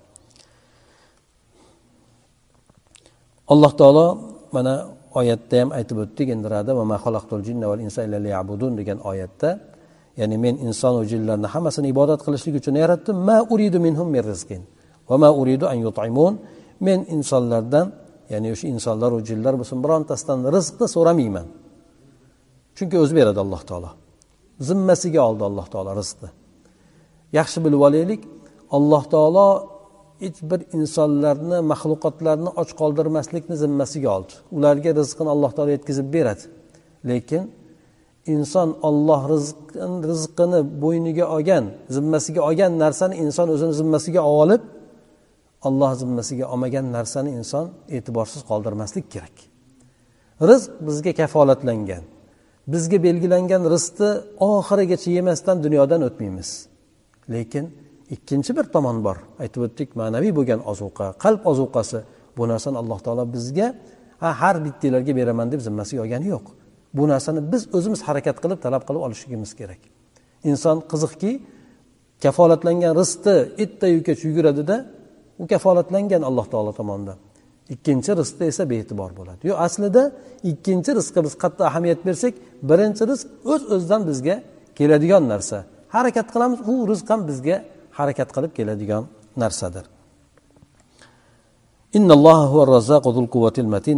Alloh 3.54 3.72
taolo 3.80 4.06
mana 4.56 4.74
oyatda 5.20 5.56
ham 5.62 5.70
aytib 5.78 5.98
o'tdik 6.04 6.28
endi 6.36 6.48
degan 8.80 9.00
oyatda 9.12 9.50
ya'ni 10.20 10.36
men 10.46 10.56
insonu 10.68 11.00
jinlarni 11.12 11.48
hammasini 11.54 11.88
ibodat 11.94 12.20
qilishlik 12.26 12.56
uchun 12.62 12.76
yaratdim. 12.84 13.16
Ma 13.30 13.38
uridu 13.54 13.78
minhum 13.88 14.08
min 14.16 14.24
rizqin. 14.32 14.62
Va 15.10 15.16
ma 15.24 15.30
uridu 15.42 15.66
an 15.74 15.78
yut'imun. 15.86 16.34
Men 16.88 17.00
insonlardan 17.16 17.86
ya'ni 18.34 18.48
o'sha 18.54 18.66
insonlaru 18.74 19.18
jinlar 19.30 19.54
bo'lsin 19.60 19.78
birontasidan 19.86 20.40
rizqni 20.56 20.88
so'ramayman. 20.96 21.48
Chunki 22.78 22.96
o'zi 23.04 23.14
beradi 23.20 23.40
alloh 23.46 23.62
taolo. 23.70 23.92
Zimmasiga 24.70 25.22
oldi 25.30 25.44
alloh 25.50 25.68
taolo 25.74 25.92
rizqni. 26.02 26.30
Yaxshi 27.38 27.60
bilib 27.66 27.82
olaylik 27.88 28.22
alloh 28.78 29.04
taolo 29.14 29.48
hech 30.24 30.40
bir 30.50 30.60
insonlarni 30.80 31.60
maxluqotlarni 31.72 32.50
och 32.62 32.70
qoldirmaslikni 32.82 33.56
zimmasiga 33.64 34.10
oldi. 34.18 34.34
Ularga 34.58 34.92
rizqini 35.00 35.30
alloh 35.36 35.52
taolo 35.56 35.72
yetkazib 35.78 36.08
beradi. 36.16 36.44
Lekin 37.10 37.44
inson 38.34 38.70
olloh 38.88 39.22
rizqini 40.10 40.60
bo'yniga 40.84 41.26
olgan 41.36 41.66
zimmasiga 41.96 42.42
olgan 42.48 42.72
narsani 42.84 43.16
inson 43.24 43.48
o'zini 43.56 43.74
zimmasiga 43.82 44.22
olib 44.42 44.62
olloh 45.68 45.92
zimmasiga 46.02 46.46
olmagan 46.54 46.86
narsani 46.98 47.32
inson 47.40 47.66
e'tiborsiz 47.96 48.42
qoldirmaslik 48.50 49.06
kerak. 49.14 49.36
Rizq 50.50 50.72
bizga 50.88 51.12
kafolatlangan. 51.20 52.04
Bizga 52.74 52.98
belgilangan 53.08 53.64
rizqni 53.74 54.10
oxirigacha 54.48 55.10
yemasdan 55.18 55.58
dunyodan 55.66 56.02
o'tmaymiz. 56.08 56.50
Lekin 57.34 57.66
ikkinchi 58.16 58.52
bir 58.58 58.66
tomon 58.76 58.98
bor. 59.06 59.18
Aytib 59.44 59.62
o'tdik 59.68 59.90
ma'naviy 60.00 60.32
bo'lgan 60.38 60.62
ozuqa 60.72 61.08
qalb 61.24 61.42
ozuqasi. 61.52 62.00
Bu 62.38 62.44
narsani 62.52 62.78
alloh 62.82 63.00
taolo 63.06 63.24
bizga 63.36 63.68
ha 64.22 64.30
har 64.42 64.56
bittalarga 64.66 65.14
beraman 65.20 65.48
deb 65.54 65.62
zimmasiga 65.68 66.02
olgani 66.04 66.28
yo'q. 66.36 66.46
Bu 66.98 67.04
narsani 67.12 67.40
biz 67.52 67.62
o'zimiz 67.78 68.02
harakat 68.08 68.38
qilib 68.44 68.60
talab 68.66 68.84
qilib 68.88 69.02
olishligimiz 69.08 69.52
kerak. 69.60 69.82
Inson 70.50 70.78
qiziqki 70.92 71.32
kafolatlangan 72.24 72.94
rizqni 73.02 73.36
ertayu 73.64 74.00
kech 74.08 74.20
yuguradida 74.28 74.76
u 75.42 75.44
kafolatlangan 75.52 76.22
alloh 76.30 76.46
taolo 76.54 76.72
tomonidan. 76.80 77.18
Ikkinchi 77.74 78.12
rizqda 78.22 78.44
esa 78.52 78.64
bee'tibor 78.72 79.12
bo'ladi. 79.20 79.42
Yo'q 79.50 79.58
aslida 79.68 80.04
ikkinchi 80.52 80.92
rizqqa 81.00 81.20
biz 81.26 81.34
qattiq 81.44 81.66
ahamiyat 81.72 82.00
bersak 82.08 82.34
birinchi 82.70 83.04
rizq 83.12 83.28
o'z 83.52 83.62
öz 83.64 83.72
o'zidan 83.76 84.02
bizga 84.10 84.36
keladigan 84.78 85.24
narsa. 85.34 85.58
Harakat 85.96 86.28
qilamiz 86.34 86.60
u 86.72 86.74
rizq 86.92 87.08
ham 87.12 87.22
bizga 87.30 87.56
harakat 88.00 88.30
qilib 88.36 88.52
keladigan 88.58 89.04
narsadir. 89.44 89.86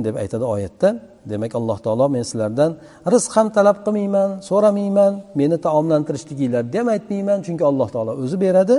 Deb 0.08 0.16
aytadi 0.24 0.46
oyatda. 0.56 0.90
Demak 1.32 1.54
alloh 1.60 1.78
taolo 1.86 2.06
men 2.16 2.24
sizlardan 2.30 2.72
rizq 3.14 3.32
ham 3.38 3.48
talab 3.58 3.78
qilmayman 3.86 4.30
so'ramayman 4.50 5.14
meni 5.40 5.58
taomlantirishliginglarni 5.66 6.78
ham 6.82 6.88
aytmayman. 6.96 7.40
Chunki 7.48 7.64
alloh 7.72 7.90
taolo 7.96 8.12
o'zi 8.24 8.38
beradi. 8.46 8.76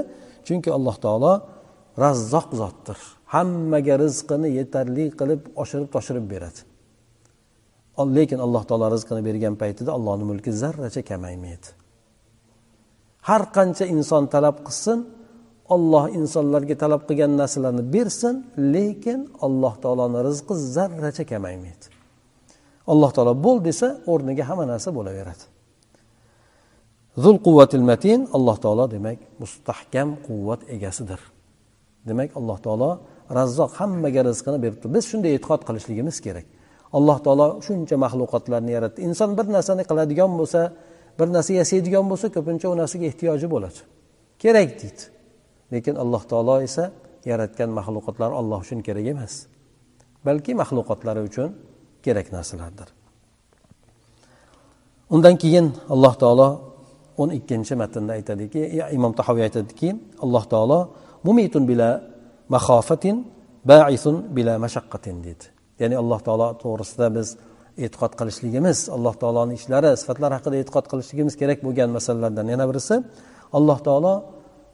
Chunki 0.47 0.71
alloh 0.77 0.97
taolo 1.05 1.33
razzoq 2.05 2.49
zotdir. 2.61 2.99
Hammaga 3.35 3.95
rizqini 4.05 4.49
yetarli 4.59 5.05
qilib 5.21 5.43
oshirib 5.63 5.89
toshirib 5.95 6.27
beradi. 6.33 6.61
Lekin 8.17 8.39
alloh 8.47 8.63
taolo 8.69 8.87
rizqini 8.95 9.23
bergan 9.29 9.55
paytida 9.63 9.91
allohni 9.99 10.25
mulki 10.31 10.51
zarracha 10.63 11.03
kamaymaydi 11.11 11.69
har 13.29 13.43
qancha 13.57 13.85
inson 13.95 14.25
talab 14.35 14.57
qilsin 14.67 14.99
olloh 15.75 16.05
insonlarga 16.19 16.75
talab 16.83 17.03
qilgan 17.09 17.33
narsalarni 17.41 17.85
bersin 17.95 18.35
lekin 18.75 19.21
alloh 19.47 19.75
taoloni 19.83 20.19
rizqi 20.29 20.55
zarracha 20.75 21.25
kamaymaydi 21.33 21.87
alloh 22.93 23.11
taolo 23.17 23.33
bo'l 23.47 23.59
desa 23.69 23.89
o'rniga 24.13 24.45
hamma 24.49 24.65
narsa 24.73 24.89
bo'laveradi. 24.99 25.45
Zul 27.25 27.37
quvvatil 27.47 27.85
matin 27.91 28.21
alloh 28.37 28.57
taolo 28.65 28.85
demak 28.95 29.19
mustahkam 29.43 30.09
quvvat 30.27 30.61
egasidir. 30.77 31.21
Demak 32.09 32.31
alloh 32.39 32.59
taolo 32.67 32.91
razzoq 33.39 33.73
hammaga 33.81 34.23
rizqini 34.29 34.59
beribdi. 34.65 34.87
Biz 34.95 35.05
shunday 35.11 35.33
e'tiqod 35.37 35.63
qilishligimiz 35.69 36.17
kerak. 36.27 36.47
Alloh 36.99 37.19
taolo 37.25 37.47
shuncha 37.67 37.97
maxluqotlarni 38.05 38.71
yaratdi. 38.77 38.99
Inson 39.09 39.31
bir 39.39 39.47
narsani 39.57 39.83
qiladigan 39.91 40.33
bo'lsa 40.41 40.61
bir 41.19 41.29
narsa 41.37 41.53
yasaydigan 41.61 42.05
bo'lsa 42.11 42.27
ko'pincha 42.37 42.67
u 42.73 42.77
narsaga 42.81 43.05
ehtiyoji 43.11 43.47
bo'ladi. 43.55 43.81
Kerak 44.43 44.71
deydi. 44.81 45.03
Lekin 45.73 45.95
alloh 46.03 46.23
taolo 46.31 46.55
esa 46.69 46.85
yaratgan 47.31 47.71
maxluqotlar 47.79 48.31
olloh 48.41 48.59
uchun 48.65 48.81
kerak 48.87 49.07
emas. 49.13 49.35
Balki 50.27 50.53
maxluqotlari 50.61 51.21
uchun 51.29 51.49
kerak 52.05 52.27
narsalardir. 52.37 52.89
Undan 55.15 55.35
keyin 55.43 55.67
alloh 55.95 56.15
taolo 56.23 56.49
o'n 57.21 57.31
ikkinchi 57.39 57.75
matnda 57.83 58.13
aytadiki 58.19 58.61
imom 58.97 59.13
tahoviy 59.19 59.45
aytadiki 59.49 59.89
alloh 60.25 60.45
taolo 60.53 60.81
mumitun 61.27 61.63
bila 61.71 61.89
mahofatin 62.55 63.17
baisun 63.71 64.17
bila 64.37 64.53
mashaqqatin 64.65 65.17
deydi. 65.27 65.45
Ya'ni 65.81 65.97
alloh 66.03 66.21
taolo 66.27 66.49
to'g'risida 66.63 67.07
biz 67.17 67.29
e'tiqod 67.85 68.13
qilishligimiz 68.19 68.79
alloh 68.97 69.15
taoloni 69.23 69.53
ishlari 69.61 69.91
sifatlari 70.01 70.35
haqida 70.39 70.57
e'tiqod 70.63 70.87
qilishligimiz 70.91 71.35
kerak 71.41 71.59
bo'lgan 71.67 71.91
masalalardan 71.97 72.47
yana 72.55 72.65
birisi 72.71 72.95
alloh 73.59 73.79
taolo 73.87 74.15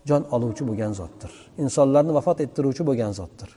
jon 0.09 0.23
oluvchi 0.35 0.63
bo'lgan 0.69 0.93
zotdir. 1.01 1.33
Insonlarni 1.65 2.13
vafot 2.19 2.39
ettiruvchi 2.45 2.83
bo'lgan 2.89 3.13
zotdir. 3.21 3.51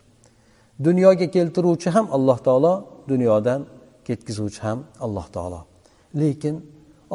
Dunyoga 0.88 1.28
keltiruvchi 1.36 1.90
ham 1.96 2.06
alloh 2.16 2.38
taolo 2.48 2.74
dunyodan 3.12 3.62
ketkazuvchi 4.08 4.62
ham 4.68 4.80
alloh 5.06 5.28
taolo. 5.36 5.60
Lekin 6.22 6.56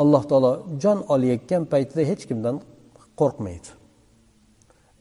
alloh 0.03 0.23
taolo 0.31 0.53
jon 0.83 0.99
olayotgan 1.15 1.63
paytida 1.73 2.03
hech 2.11 2.23
kimdan 2.29 2.57
qo'rqmaydi. 3.21 3.69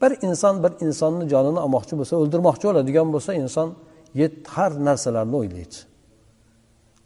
Bir 0.01 0.11
inson 0.27 0.55
bir 0.63 0.71
insonni 0.85 1.25
jonini 1.33 1.59
olmoqchi 1.65 1.93
bo'lsa 1.99 2.13
o'ldirmoqchi 2.21 2.65
bo'ladigan 2.69 3.07
bo'lsa 3.15 3.31
inson 3.43 3.67
har 4.55 4.71
narsalarni 4.87 5.35
o'ylaydi. 5.41 5.77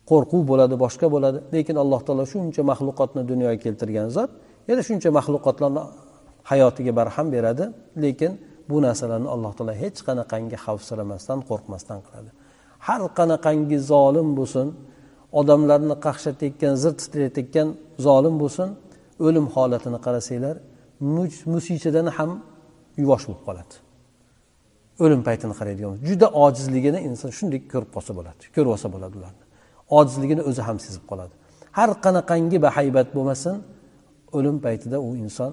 Qo'rquv 0.09 0.41
bo'ladi 0.51 0.75
boshqa 0.83 1.07
bo'ladi. 1.15 1.37
Lekin 1.55 1.75
alloh 1.83 2.01
taolo 2.07 2.23
shuncha 2.33 2.61
maxluqotni 2.71 3.21
dunyoga 3.31 3.57
keltirgan 3.65 4.07
zot 4.17 4.31
yana 4.69 4.81
shuncha 4.89 5.09
maxluqotlarni 5.17 5.83
hayotiga 6.51 6.91
barham 6.99 7.27
beradi. 7.35 7.65
Lekin 8.03 8.31
bu 8.69 8.77
narsalarni 8.85 9.29
alloh 9.35 9.51
taolo 9.57 9.73
hech 9.83 9.99
qanaqangi 10.07 10.57
xavfsiramasdan 10.65 11.39
qo'rqmasdan 11.49 11.99
qiladi. 12.05 12.29
Har 12.87 13.01
qanaqangi 13.19 13.77
zolim 13.91 14.29
bo'lsin 14.39 14.67
odamlarni 15.39 15.95
qaqshatayotgan 16.05 16.73
zir 16.83 16.93
titratayotgan 17.01 17.67
zolim 18.05 18.35
bo'lsin 18.41 18.69
o'lim 19.25 19.45
holatini 19.55 19.99
qarasanglar 20.05 20.55
musichadan 21.53 22.07
ham 22.17 22.31
yuvosh 23.01 23.25
bo'lib 23.27 23.43
qoladi. 23.47 23.73
O'lim 25.03 25.21
paytini 25.27 25.53
qaraydigan 25.59 25.93
juda 26.09 26.27
ojizligini 26.45 26.99
inson 27.09 27.29
shunday 27.37 27.59
ko'rib 27.73 27.89
qolsa 27.95 28.11
bo'ladi 28.17 28.41
ko'rib 28.55 28.71
olsa 28.75 28.87
bo'ladi 28.95 29.15
ularni. 29.19 29.43
Ojizligini 29.97 30.41
o'zi 30.49 30.61
ham 30.67 30.77
sezib 30.85 31.03
qoladi. 31.11 31.33
Har 31.77 31.89
qanaqangi 32.05 32.57
bahaybat 32.67 33.07
bo'lmasin 33.15 33.55
o'lim 34.37 34.57
paytida 34.65 34.97
u 35.07 35.09
inson 35.23 35.51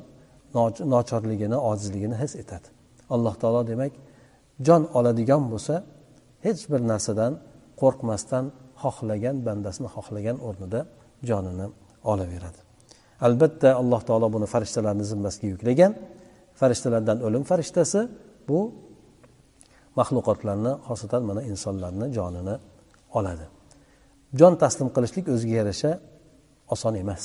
nochorligini 0.95 1.59
ojizligini 1.71 2.17
his 2.23 2.33
etadi. 2.43 2.67
Alloh 3.15 3.35
taolo 3.43 3.61
demak 3.71 3.93
jon 4.67 4.83
oladigan 4.99 5.43
bo'lsa 5.53 5.75
hech 6.47 6.63
bir 6.73 6.81
narsadan 6.91 7.33
qo'rqmasdan 7.81 8.45
xohlagan 8.83 9.37
bandasini 9.47 9.89
xohlagan 9.95 10.37
o'rnida 10.49 10.81
jonini 11.29 11.67
olaveradi. 12.13 12.61
Albatta 13.27 13.69
alloh 13.81 14.01
taolo 14.09 14.27
buni 14.37 14.47
farishtalarni 14.55 15.05
zimmasiga 15.13 15.47
yuklagan. 15.55 15.93
Farishtalardan 16.61 17.19
o'lim 17.27 17.43
farishtasi 17.51 18.01
bu 18.49 18.59
maxluqotlarni 19.99 20.73
xosatan 20.89 21.23
mana 21.29 21.43
insonlarni 21.53 22.07
jonini 22.17 22.55
oladi. 23.19 23.47
Jon 24.39 24.55
taslim 24.63 24.89
qilishlik 24.97 25.27
o'ziga 25.35 25.55
yarasha 25.61 25.91
oson 26.75 26.95
emas. 27.03 27.25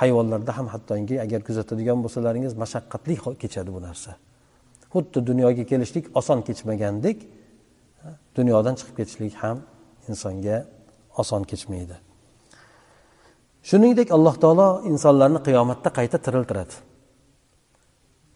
Hayvonlarda 0.00 0.52
ham 0.58 0.66
hattoki 0.74 1.16
agar 1.24 1.40
kuzatadigan 1.48 1.98
bo'lsalaringiz 2.04 2.54
mashaqqatli 2.62 3.14
kechadi 3.42 3.70
bu 3.76 3.80
narsa. 3.86 4.10
Xuddi 4.92 5.18
dunyoga 5.30 5.64
kelishlik 5.70 6.04
oson 6.20 6.38
kechmagandek 6.48 7.18
dunyodan 8.38 8.74
chiqib 8.78 8.94
ketishlik 9.00 9.34
ham 9.42 9.56
insonga 10.10 10.56
oson 11.20 11.42
kechmaydi. 11.50 11.96
Shuningdek 13.68 14.08
alloh 14.16 14.34
taolo 14.42 14.68
insonlarni 14.92 15.40
qiyomatda 15.46 15.88
qayta 15.98 16.18
tiriltiradi. 16.26 16.74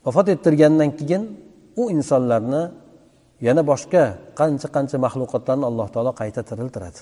Vafot 0.07 0.27
ettirgandan 0.35 0.91
keyin 0.99 1.23
u 1.81 1.83
insonlarni 1.97 2.63
yana 3.47 3.63
boshqa 3.71 4.03
qancha 4.41 4.69
qancha 4.77 4.97
maxluqotlarni 5.05 5.65
alloh 5.71 5.89
taolo 5.95 6.13
qayta 6.21 6.41
tiriltiradi. 6.51 7.01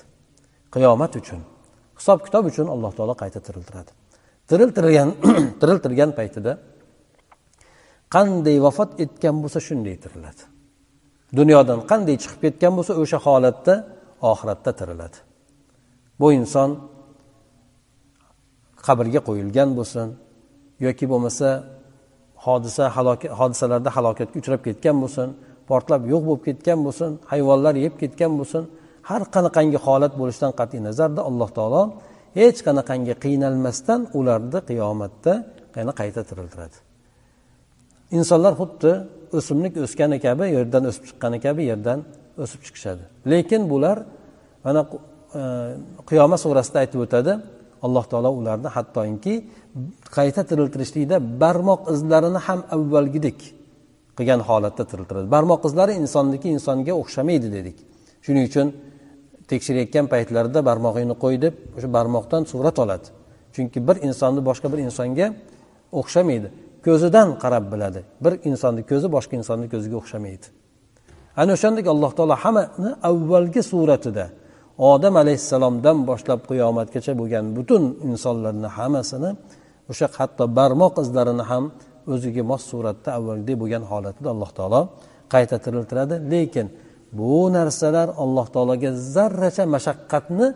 Qiyomat 0.73 1.13
uchun 1.21 1.41
hisob 1.99 2.19
kitob 2.25 2.43
uchun 2.51 2.67
alloh 2.75 2.91
taolo 2.97 3.15
qayta 3.21 3.39
tiriltiradi. 3.47 3.91
Tiriltirgan 4.49 5.09
tiriltirgan 5.61 6.11
paytida 6.19 6.51
qanday 8.15 8.57
vafot 8.65 8.89
etgan 9.03 9.35
bo'lsa 9.43 9.59
shunday 9.67 9.95
tiriladi. 10.03 10.41
Dunyodan 11.39 11.79
qanday 11.91 12.15
chiqib 12.21 12.39
ketgan 12.45 12.73
bo'lsa 12.77 12.93
o'sha 13.01 13.17
holatda 13.25 13.73
oxiratda 14.31 14.71
tiriladi. 14.79 15.17
Bu 16.19 16.27
inson 16.39 16.69
qabrga 18.87 19.21
qo'yilgan 19.27 19.69
bo'lsin 19.77 20.07
yoki 20.85 21.05
bo'lmasa 21.11 21.47
hodisa 22.45 22.83
halokat 22.95 23.31
hodisalarda 23.39 23.89
halokatga 23.97 24.35
uchrab 24.41 24.61
ketgan 24.67 24.95
bo'lsin 25.03 25.27
portlab 25.69 26.01
yo'q 26.11 26.23
bo'lib 26.27 26.43
ketgan 26.47 26.79
bo'lsin 26.85 27.11
hayvonlar 27.31 27.73
yeb 27.85 27.93
ketgan 28.01 28.31
bo'lsin 28.39 28.63
har 29.09 29.21
qanaqangi 29.35 29.79
holat 29.85 30.13
bo'lishidan 30.19 30.51
qat'iy 30.59 30.81
nazarda 30.87 31.21
alloh 31.29 31.49
taolo 31.57 31.83
hech 32.39 32.59
qanaqangi 32.67 33.13
qiynalmasdan 33.25 34.01
ularni 34.19 34.59
qiyomatda 34.69 35.33
yana 35.77 35.93
qayta 36.01 36.21
tiriltiradi. 36.29 36.77
Insonlar 38.17 38.53
xuddi 38.61 38.91
o'simlik 39.37 39.73
o'sgani 39.85 40.17
kabi 40.25 40.45
yerdan 40.57 40.83
o'sib 40.89 41.03
chiqqani 41.09 41.37
kabi 41.45 41.61
yerdan 41.71 41.99
o'sib 42.43 42.61
chiqishadi. 42.65 43.03
Lekin 43.31 43.61
bular 43.71 43.97
mana 44.65 44.81
e, 45.39 45.41
qiyomat 46.09 46.39
surasida 46.45 46.77
aytib 46.83 46.99
o'tadi 47.05 47.33
alloh 47.85 48.05
taolo 48.11 48.29
ularni 48.39 48.69
hattoki 48.75 49.35
qayta 50.15 50.41
tiriltirishlikda 50.49 51.17
barmoq 51.43 51.81
izlarini 51.93 52.39
ham 52.47 52.59
avvalgidek 52.75 53.39
qilgan 54.17 54.41
holatda 54.49 54.83
tiriltiradi. 54.91 55.27
Barmoq 55.35 55.61
izlari 55.69 55.93
insonniki 56.03 56.47
insonga 56.55 56.93
o'xshamaydi 57.01 57.47
dedik. 57.57 57.77
Shuning 58.25 58.45
uchun 58.49 58.67
tekshirayotgan 59.51 60.05
paytlarida 60.13 60.59
barmog'ingni 60.69 61.15
qo'y 61.23 61.35
deb 61.45 61.53
o'sha 61.77 61.89
barmoqdan 61.97 62.41
surat 62.51 62.77
oladi. 62.83 63.07
Chunki 63.55 63.79
bir 63.87 63.97
insonni 64.07 64.41
boshqa 64.49 64.67
bir 64.73 64.79
insonga 64.87 65.27
o'xshamaydi. 65.99 66.47
Ko'zidan 66.85 67.27
qarab 67.43 67.65
biladi. 67.73 67.99
Bir 68.23 68.33
insonni 68.49 68.81
ko'zi 68.91 69.07
boshqa 69.15 69.33
insonni 69.41 69.67
ko'ziga 69.73 69.95
o'xshamaydi. 70.01 70.45
Ana 71.41 71.51
o'shandek 71.57 71.85
alloh 71.93 72.11
taolo 72.17 72.35
hammani 72.43 72.91
avvalgi 73.09 73.61
suratida 73.71 74.25
odam 74.91 75.15
alayhissalomdan 75.23 75.97
boshlab 76.09 76.39
qiyomatgacha 76.49 77.13
bo'lgan 77.19 77.45
butun 77.57 77.83
insonlarni 78.09 78.69
hammasini 78.77 79.29
o'sha 79.91 80.07
hatto 80.17 80.43
barmoq 80.57 80.93
izlarini 81.03 81.43
ham 81.51 81.63
o'ziga 82.13 82.43
mos 82.51 82.63
suratda 82.71 83.09
avvalgidek 83.17 83.55
bo'lgan 83.61 83.83
holatida 83.91 84.29
alloh 84.35 84.51
taolo 84.57 84.81
qayta 85.33 85.55
tiriltiradi. 85.65 86.15
Lekin 86.33 86.67
bu 87.17 87.33
narsalar 87.57 88.07
alloh 88.23 88.47
taologa 88.55 88.89
zarracha 89.15 89.63
mashaqqatni 89.75 90.47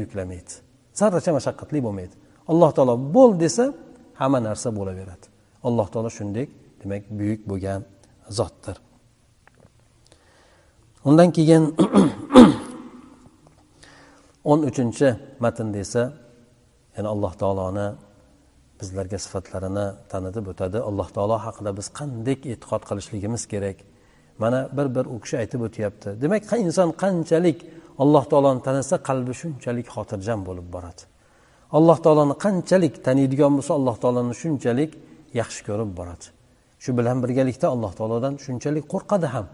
yuklamaydi. 0.00 0.52
Zarracha 1.00 1.30
mashaqqatli 1.38 1.78
bo'lmaydi. 1.86 2.14
Alloh 2.52 2.70
taolo 2.76 2.94
bo'l 3.14 3.32
desa 3.42 3.64
hamma 4.20 4.38
narsa 4.48 4.68
bo'laveradi. 4.78 5.26
Alloh 5.68 5.86
taolo 5.92 6.10
shunday 6.18 6.46
demak 6.80 7.02
buyuk 7.18 7.40
bo'lgan 7.50 7.80
zotdir. 8.38 8.76
Undan 11.08 11.28
keyin 11.36 11.62
o'n 14.50 14.60
uchinchi 14.68 15.08
matnda 15.42 15.78
esa 15.84 16.02
yana 16.96 17.08
alloh 17.14 17.32
taoloni 17.42 17.86
bizlarga 18.82 19.18
sifatlarini 19.24 19.86
tanitib 20.12 20.46
o'tadi. 20.52 20.78
Alloh 20.88 21.08
taolo 21.16 21.36
haqida 21.46 21.70
biz 21.78 21.86
qanday 21.98 22.36
e'tiqod 22.52 22.82
qilishligimiz 22.88 23.42
kerak? 23.52 23.78
Mana 24.42 24.60
bir 24.76 24.86
bir 24.96 25.04
u 25.14 25.16
kishi 25.22 25.36
aytib 25.42 25.60
o'tyapti. 25.68 26.08
Demak 26.22 26.42
inson 26.66 26.88
qanchalik 27.02 27.58
alloh 28.02 28.24
taoloni 28.32 28.60
tanisa 28.68 28.96
qalbi 29.08 29.32
shunchalik 29.40 29.86
xotirjam 29.94 30.40
bo'lib 30.48 30.68
boradi. 30.74 31.02
Alloh 31.78 31.98
taoloni 32.04 32.34
qanchalik 32.44 32.94
taniydigan 33.06 33.52
bo'lsa 33.56 33.72
alloh 33.78 33.96
taoloni 34.02 34.34
shunchalik 34.42 34.90
yaxshi 35.40 35.60
ko'rib 35.68 35.90
boradi. 35.98 36.26
Shu 36.82 36.90
bilan 36.98 37.16
birgalikda 37.24 37.66
alloh 37.74 37.92
taolodan 37.98 38.34
shunchalik 38.44 38.84
qo'rqadi 38.92 39.26
ham. 39.34 39.46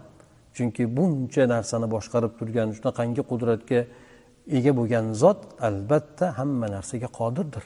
Chunki 0.55 0.83
buncha 0.97 1.43
narsani 1.53 1.87
boshqarib 1.95 2.33
turgan 2.39 2.69
shunaqangi 2.77 3.23
qudratga 3.31 3.79
ega 4.57 4.71
bo'lgan 4.79 5.05
zot 5.21 5.39
albatta 5.67 6.25
hamma 6.39 6.67
narsaga 6.75 7.09
qodirdir. 7.19 7.65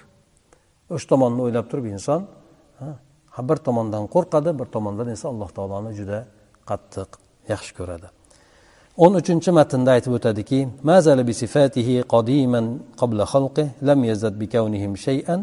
o'sha 0.94 1.06
tomonni 1.12 1.40
o'ylab 1.46 1.66
turib 1.70 1.86
inson 1.94 2.20
bir 3.48 3.58
tomondan 3.66 4.04
qo'rqadi 4.14 4.50
bir 4.60 4.68
tomondan 4.74 5.08
esa 5.14 5.26
alloh 5.32 5.50
taoloni 5.58 5.90
juda 6.00 6.18
qattiq 6.70 7.10
yaxshi 7.52 7.72
ko'radi 7.78 8.08
o'n 9.04 9.12
uchinchi 9.20 9.50
matnda 9.58 9.90
aytib 9.96 10.12
o'tadiki 10.18 10.58
lam 13.88 14.00
yazad 14.10 14.34
bikawnihim 14.42 14.92
shay'an 15.06 15.40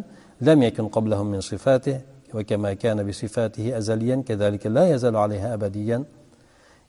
lam 0.48 0.60
yakun 0.68 0.86
qablahum 0.96 1.28
min 1.34 1.42
sifatihi 1.52 2.00
وكما 2.36 2.72
كان 2.84 2.98
بصفاته 3.08 3.78
أزليا 3.80 4.16
كذلك 4.28 4.64
لا 4.68 4.84
يزال 4.94 5.16
عليها 5.24 5.48
أبديا 5.54 5.98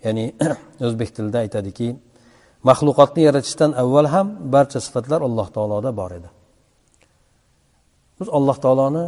ya'ni 0.04 0.34
o'zbek 0.86 1.10
tilida 1.16 1.38
aytadiki 1.44 1.88
maxluqotni 2.68 3.22
yaratishdan 3.28 3.72
avval 3.82 4.06
ham 4.14 4.26
barcha 4.54 4.80
sifatlar 4.86 5.20
alloh 5.28 5.46
taoloda 5.56 5.90
bor 6.00 6.10
edi 6.18 6.28
Biz 8.21 8.29
alloh 8.37 8.57
taoloni 8.65 9.05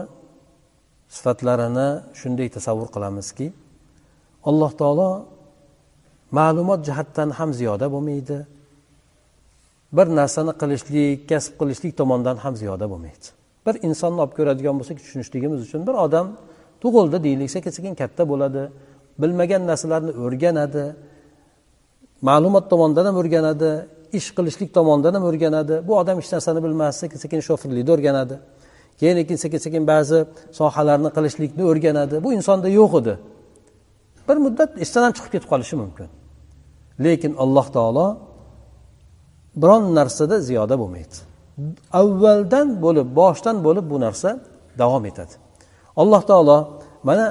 sifatlarini 1.15 1.87
shunday 2.19 2.47
tasavvur 2.55 2.89
qilamizki 2.95 3.47
alloh 4.49 4.71
taolo 4.81 5.09
ma'lumot 6.39 6.81
jihatdan 6.87 7.29
ham 7.37 7.49
ziyoda 7.59 7.85
bo'lmaydi. 7.93 8.37
Bir 9.97 10.07
narsani 10.19 10.53
qilishlik 10.61 11.19
kasb 11.31 11.53
qilishlik 11.59 11.93
tomondan 11.99 12.37
ham 12.43 12.53
ziyoda 12.61 12.85
bo'lmaydi. 12.91 13.25
Bir 13.65 13.75
insonni 13.87 14.19
olib 14.23 14.33
ko'radigan 14.39 14.75
bo'lsak 14.79 14.97
tushunishligimiz 15.03 15.59
uchun 15.65 15.81
bir 15.87 15.95
odam 16.05 16.27
tug'ildi 16.83 17.17
deylik 17.27 17.49
sekin 17.55 17.71
sekin 17.77 17.93
katta 18.01 18.23
bo'ladi 18.31 18.63
bilmagan 19.21 19.61
narsalarni 19.69 20.11
o'rganadi 20.25 20.85
ma'lumot 22.29 22.65
tomonidan 22.71 23.05
ham 23.09 23.15
o'rganadi 23.21 23.69
ish 24.17 24.29
qilishlik 24.37 24.69
tomonidan 24.77 25.13
ham 25.17 25.23
o'rganadi. 25.29 25.75
Bu 25.87 25.93
odam 26.01 26.15
hech 26.21 26.29
narsani 26.35 26.59
bilmas 26.65 26.93
sekin 27.01 27.17
sekin 27.23 27.39
shofirlikni 27.47 27.91
o'rganadi. 27.95 28.35
Keyin 28.99 29.37
sekin 29.43 29.59
sekin 29.65 29.83
ba'zi 29.91 30.19
sohalarni 30.59 31.09
qilishlikni 31.15 31.63
o'rganadi. 31.71 32.15
Bu 32.25 32.29
insonda 32.37 32.69
yo'q 32.79 32.91
edi. 33.01 33.13
Bir 34.27 34.37
muddat 34.45 34.71
esdan 34.83 35.01
ham 35.05 35.13
chiqib 35.17 35.31
ketib 35.35 35.49
qolishi 35.53 35.75
mumkin. 35.83 36.07
Lekin 37.05 37.33
alloh 37.43 37.67
taolo 37.75 38.07
biron 39.61 39.83
narsada 39.99 40.35
ziyoda 40.47 40.75
bo'lmaydi. 40.81 41.15
Avvaldan 42.01 42.67
bo'lib 42.85 43.07
boshdan 43.19 43.55
bo'lib 43.65 43.85
bu 43.91 43.97
narsa 44.05 44.29
davom 44.81 45.03
etadi. 45.11 45.33
Alloh 46.01 46.21
taolo 46.29 46.57
mana 47.07 47.25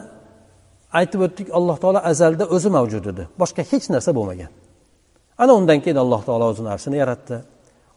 aytib 0.99 1.21
o'tdik 1.27 1.49
alloh 1.59 1.77
taolo 1.83 2.01
azalda 2.11 2.45
o'zi 2.55 2.69
mavjud 2.77 3.05
edi. 3.13 3.23
Boshqa 3.41 3.63
hech 3.71 3.87
narsa 3.95 4.11
bo'lmagan. 4.19 4.51
Ana 5.43 5.53
undan 5.59 5.79
keyin 5.85 5.99
alloh 6.05 6.21
taolo 6.29 6.45
o'zini 6.53 6.69
arshini 6.75 6.97
yaratdi. 7.03 7.37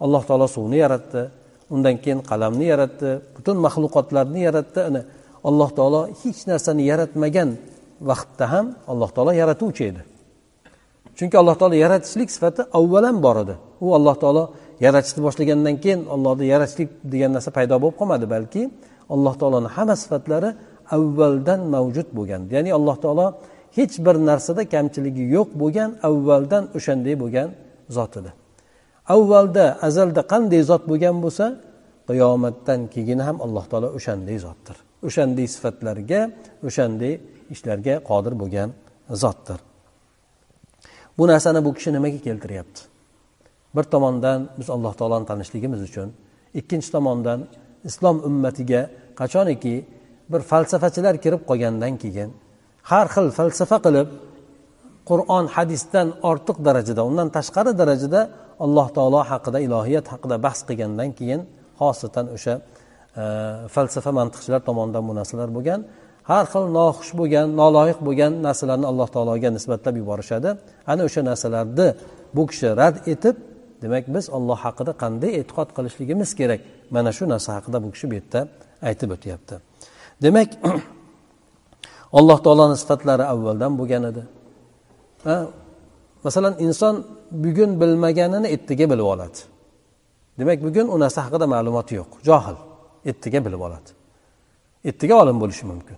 Alloh 0.06 0.24
taolo 0.30 0.48
suvni 0.56 0.78
yaratdi. 0.86 1.22
Undan 1.74 1.96
keyin 2.04 2.20
qalamni 2.30 2.66
yaratdi 2.74 3.10
butun 3.36 3.58
maxluqotlarni 3.66 4.40
yaratdi. 4.48 4.80
Ana 4.90 5.02
alloh 5.50 5.70
taolo 5.78 6.02
hech 6.22 6.42
narsani 6.52 6.84
yaratmagan 6.92 7.50
vaqtda 8.10 8.46
ham 8.54 8.66
alloh 8.92 9.10
taolo 9.16 9.32
yaratuvchi 9.42 9.84
edi. 9.92 10.02
Chunki 11.18 11.36
alloh 11.42 11.56
taolo 11.60 11.76
yaratishlik 11.86 12.30
sifati 12.36 12.62
avvalan 12.80 13.16
bor 13.26 13.38
edi. 13.44 13.56
U 13.86 13.88
alloh 13.98 14.16
taolo 14.24 14.44
yaratishni 14.86 15.22
boshlagandan 15.28 15.76
keyin 15.84 16.02
allohni 16.16 16.46
yaratishlik 16.54 16.90
degan 17.14 17.32
narsa 17.36 17.50
paydo 17.58 17.76
bo'lib 17.84 17.96
qolmadi 18.00 18.26
balki 18.36 18.62
alloh 19.14 19.34
taoloni 19.42 19.70
hamma 19.76 19.96
sifatlari 20.04 20.50
avvaldan 20.96 21.62
mavjud 21.76 22.08
bo'lgan. 22.18 22.42
Ya'ni 22.56 22.72
alloh 22.78 22.98
taolo 23.04 23.26
hech 23.78 23.96
bir 24.06 24.16
narsada 24.30 24.62
kamchiligi 24.74 25.24
yo'q 25.36 25.50
bo'lgan 25.62 25.90
avvaldan 26.10 26.64
o'shanday 26.78 27.16
bo'lgan 27.24 27.48
zot 27.98 28.14
edi. 28.20 28.32
Avvalda 29.14 29.66
azalda 29.88 30.22
qanday 30.34 30.62
zot 30.72 30.84
bo'lgan 30.90 31.18
bo'lsa 31.26 31.46
qiyomatdan 32.10 32.80
keyin 32.94 33.20
ham 33.28 33.38
alloh 33.46 33.66
taolo 33.72 33.90
o'shanday 33.98 34.38
zotdir. 34.46 34.76
O'shanday 35.08 35.48
sifatlarga 35.56 36.22
o'shanday 36.68 37.14
ishlarga 37.54 37.96
qodir 38.10 38.34
bo'lgan 38.42 38.70
zotdir. 39.24 39.60
Bu 41.18 41.24
narsani 41.32 41.60
bu 41.66 41.72
kishi 41.78 41.90
nimaga 41.96 42.20
keltiryapti? 42.28 42.82
Bir 43.76 43.86
tomondan 43.94 44.40
biz 44.60 44.68
alloh 44.76 44.94
taoloni 45.00 45.26
tanishligimiz 45.32 45.82
uchun 45.90 46.08
ikkinchi 46.60 46.90
tomondan 46.96 47.40
islom 47.90 48.18
ummatiga 48.30 48.82
qachoniki 49.20 49.76
bir 50.32 50.42
falsafachilar 50.52 51.16
kirib 51.24 51.42
qolgandan 51.50 51.94
keyin 52.04 52.30
har 52.92 53.08
xil 53.16 53.28
falsafa 53.38 53.78
qilib 53.86 54.08
qur'on 55.10 55.46
hadisdan 55.56 56.08
ortiq 56.30 56.58
darajada 56.68 57.02
undan 57.10 57.28
tashqari 57.38 57.72
darajada 57.82 58.22
alloh 58.66 58.88
taolo 58.98 59.22
haqida 59.32 59.60
ilohiyat 59.68 60.06
haqida 60.14 60.36
bahs 60.46 60.60
qilgandan 60.68 61.10
keyin 61.20 61.42
xosatan 61.80 62.26
o'sha 62.36 62.54
e, 63.22 63.24
falsafa 63.74 64.12
mantiqchilar 64.20 64.62
tomonidan 64.70 65.04
bu 65.10 65.14
narsalar 65.20 65.50
bo'lgan 65.58 65.80
har 66.30 66.46
xil 66.54 66.66
noxush 66.78 67.12
bo'lgan 67.20 67.48
noloyiq 67.62 68.00
bo'lgan 68.08 68.34
narsalarni 68.48 68.86
alloh 68.92 69.08
taologa 69.16 69.50
nisbatlab 69.58 69.96
yuborishadi. 70.02 70.50
Ana 70.92 71.02
o'sha 71.08 71.22
narsalarni 71.30 71.88
bu 72.36 72.44
kishi 72.50 72.68
rad 72.82 72.96
etib 73.14 73.36
demak 73.84 74.06
biz 74.16 74.26
olloh 74.38 74.58
haqida 74.66 74.92
qanday 75.04 75.32
e'tiqod 75.40 75.70
qilishligimiz 75.78 76.30
kerak? 76.40 76.62
Mana 76.96 77.12
shu 77.18 77.24
narsa 77.34 77.50
haqida 77.58 77.78
bu 77.86 77.90
kishi 77.94 78.06
bu 78.12 78.16
yerda 78.20 78.40
aytib 78.90 79.10
o'tyapti. 79.16 79.56
Demak 80.26 80.50
alloh 82.20 82.38
taoloni 82.46 82.76
sifatlari 82.82 83.26
avvaldan 83.34 83.72
bo'lgan 83.80 84.04
edi. 84.12 84.24
Masalan 86.26 86.54
inson 86.66 86.96
bugun 87.44 87.72
bilmaganini 87.82 88.48
ertaga 88.56 88.86
bilib 88.92 89.08
oladi. 89.14 89.40
Demak 90.40 90.60
bugun 90.68 90.88
u 90.94 90.98
narsa 91.04 91.20
haqida 91.26 91.46
ma'lumoti 91.54 91.94
yo'q. 92.00 92.12
Johil 92.28 92.58
ertaga 93.10 93.40
bilib 93.46 93.62
oladi. 93.68 93.90
Ertaga 94.90 95.16
olim 95.22 95.38
bo'lishi 95.44 95.66
mumkin. 95.72 95.98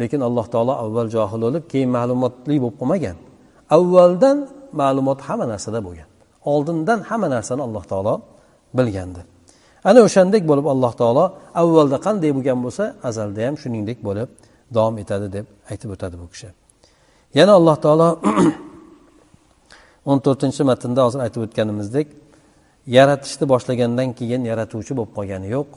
Lekin 0.00 0.20
alloh 0.28 0.46
taolo 0.54 0.72
avval 0.84 1.08
johil 1.16 1.40
bo'lib 1.46 1.64
keyin 1.72 1.90
ma'lumotli 1.96 2.56
bo'lib 2.62 2.76
qolmagan 2.80 3.16
avvaldan 3.76 4.38
ma'lumot 4.80 5.20
hamma 5.28 5.46
narsada 5.52 5.80
bo'lgan. 5.86 6.08
Oldindan 6.52 7.00
hamma 7.08 7.28
narsani 7.36 7.62
alloh 7.66 7.84
taolo 7.92 8.14
bilgandi. 8.78 9.22
Ana 9.88 10.00
o'shandek 10.06 10.42
bo'lib 10.50 10.66
alloh 10.72 10.92
taolo 11.00 11.24
avvalda 11.62 11.96
qanday 12.06 12.30
bo'lgan 12.36 12.58
bo'lsa 12.64 12.84
azalda 13.08 13.40
ham 13.46 13.54
shuningdek 13.62 13.98
bo'lib 14.08 14.28
davom 14.76 14.96
etadi 15.02 15.26
deb 15.36 15.46
aytib 15.70 15.90
o'tadi 15.94 16.16
bu 16.22 16.26
kishi. 16.32 16.48
Yana 17.38 17.52
alloh 17.58 17.76
taolo 17.84 18.08
o'n 20.10 20.18
to'rtinchi 20.26 20.62
matnda 20.70 21.00
hozir 21.06 21.20
aytib 21.26 21.40
o'tganimizdek 21.46 22.08
yaratishni 22.96 23.46
boshlagandan 23.52 24.08
keyin 24.18 24.42
yaratuvchi 24.50 24.92
bo'lib 24.98 25.12
qolgani 25.18 25.48
yo'q. 25.56 25.70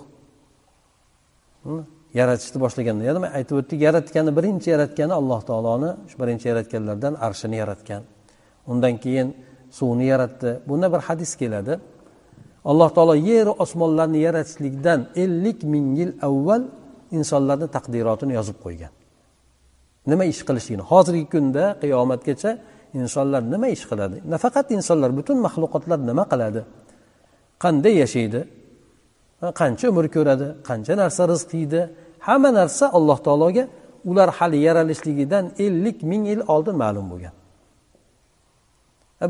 Hm? 1.66 1.82
Yaratishni 2.20 2.60
boshlaganda 2.66 3.04
yana 3.10 3.30
aytib 3.38 3.56
o'tdik 3.62 3.80
yaratgani 3.88 4.32
birinchi 4.38 4.68
yaratgani 4.76 5.14
alloh 5.20 5.42
taoloni 5.50 5.90
shu 6.10 6.16
birinchi 6.22 6.46
yaratganlardan 6.52 7.14
arshini 7.28 7.58
yaratgan. 7.64 8.02
Undan 8.72 8.94
keyin 9.04 9.28
suvni 9.78 10.06
yaratdi. 10.14 10.50
Bunda 10.70 10.88
bir 10.94 11.02
hadis 11.08 11.32
keladi. 11.42 11.74
Alloh 12.72 12.90
taolo 12.96 13.16
yeru 13.16 13.52
osmonlarni 13.64 14.20
yaratishlikdan 14.28 15.00
ellik 15.24 15.60
ming 15.74 15.88
yil 16.00 16.12
avval 16.28 16.64
insonlarni 17.18 17.68
taqdirotini 17.76 18.34
yozib 18.40 18.58
qo'ygan. 18.66 18.92
Nima 20.12 20.24
ish 20.34 20.42
qilishligini 20.48 20.86
hozirgi 20.92 21.26
kunda 21.34 21.64
qiyomatgacha 21.82 22.52
insonlar 23.00 23.42
nima 23.54 23.68
ish 23.76 23.86
qiladi? 23.92 24.18
Nafaqat 24.34 24.68
insonlar 24.78 25.10
butun 25.20 25.38
maxluqotlar 25.46 26.00
nima 26.10 26.24
qiladi? 26.32 26.62
Qanday 27.64 27.94
yashaydi? 28.04 28.42
Qancha 29.60 29.86
umr 29.92 30.06
ko'radi? 30.16 30.48
Qancha 30.70 30.94
narsa 31.02 31.22
rizq 31.34 31.50
yeydi? 31.60 31.82
Hamma 32.28 32.50
narsa 32.60 32.86
alloh 32.98 33.18
taologa 33.28 33.64
ular 34.10 34.30
hali 34.38 34.58
yaralishligidan 34.68 35.46
ellik 35.66 35.98
ming 36.12 36.24
yil 36.32 36.42
oldin 36.54 36.76
ma'lum 36.84 37.06
bo'lgan. 37.12 37.36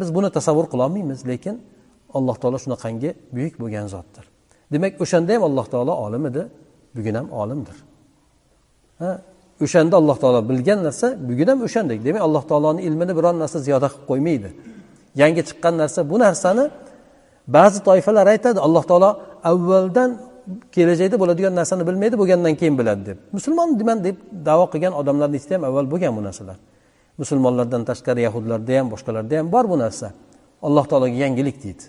Biz 0.02 0.10
buni 0.18 0.30
tasavvur 0.38 0.66
qilolmaymiz 0.74 1.20
lekin 1.32 1.56
alloh 2.18 2.36
taolo 2.42 2.58
shunaqangi 2.64 3.10
buyuk 3.36 3.56
bo'lgan 3.62 3.86
zotdir. 3.94 4.26
Demak 4.74 4.94
o'shanda 5.04 5.32
ham 5.36 5.44
alloh 5.50 5.66
taolo 5.74 5.94
olim 6.06 6.24
edi 6.30 6.42
bugun 6.96 7.16
ham 7.20 7.28
olimdir. 7.42 7.78
O'shanda 9.64 9.96
alloh 10.02 10.18
taolo 10.24 10.40
bilgan 10.50 10.80
narsa 10.88 11.08
bugun 11.30 11.48
ham 11.48 11.60
o'shandek 11.68 12.00
demak 12.06 12.22
alloh 12.28 12.44
taoloni 12.50 12.82
ilmini 12.88 13.14
biron 13.18 13.36
narsa 13.44 13.58
ziyoda 13.66 13.88
qilib 13.94 14.06
qo'ymaydi. 14.10 14.50
Yangi 15.22 15.42
chiqqan 15.48 15.74
narsa 15.82 16.00
bu 16.12 16.16
narsani 16.26 16.66
ba'zi 17.48 17.80
toifalar 17.88 18.28
aytadi. 18.34 18.60
Alloh 18.68 18.84
taolo 18.90 19.10
avvaldan 19.52 20.10
kelajakda 20.76 21.16
bo'ladigan 21.22 21.54
narsani 21.60 21.84
bilmaydi 21.88 22.16
bo'lgandan 22.22 22.54
keyin 22.60 22.76
biladi 22.80 23.06
deb. 23.10 23.18
Musulmonman 23.38 24.04
deb 24.08 24.16
davo 24.46 24.66
qilgan 24.74 24.94
odamlarni 25.02 25.38
ichida 25.40 25.54
ham 25.56 25.64
avval 25.70 25.86
bo'lgan 25.94 26.12
bu 26.18 26.22
narsalar. 26.28 26.58
Musulmonlardan 27.22 27.82
tashqari 27.90 28.22
yahudlarda 28.28 28.74
ham 28.80 28.88
boshqalarda 28.94 29.36
ham 29.40 29.48
bor 29.56 29.66
bu 29.72 29.78
narsa. 29.84 30.08
Alloh 30.68 30.86
taologa 30.92 31.18
yangilik 31.24 31.58
deydi. 31.64 31.84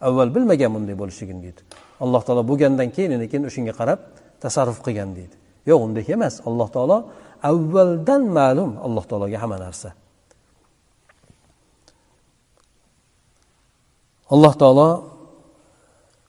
Avval 0.00 0.28
bilmagan 0.34 0.70
bunday 0.74 0.98
bo'lishligini 1.02 1.42
deydi. 1.46 1.60
Alloh 2.04 2.22
taolo 2.26 2.42
bo'lgandan 2.50 2.88
keyin 2.96 3.12
lekin 3.22 3.40
o'shanga 3.48 3.72
qarab 3.80 3.98
tasarruf 4.42 4.78
qilgan 4.86 5.10
deydi. 5.18 5.41
Yo'q 5.68 5.80
unday 5.86 6.04
emas. 6.16 6.34
Alloh 6.48 6.68
taolo 6.76 6.98
avvaldan 7.50 8.22
ma'lum 8.38 8.70
alloh 8.86 9.04
taologa 9.10 9.38
hamma 9.42 9.58
narsa. 9.64 9.90
Alloh 14.34 14.54
taolo 14.62 14.88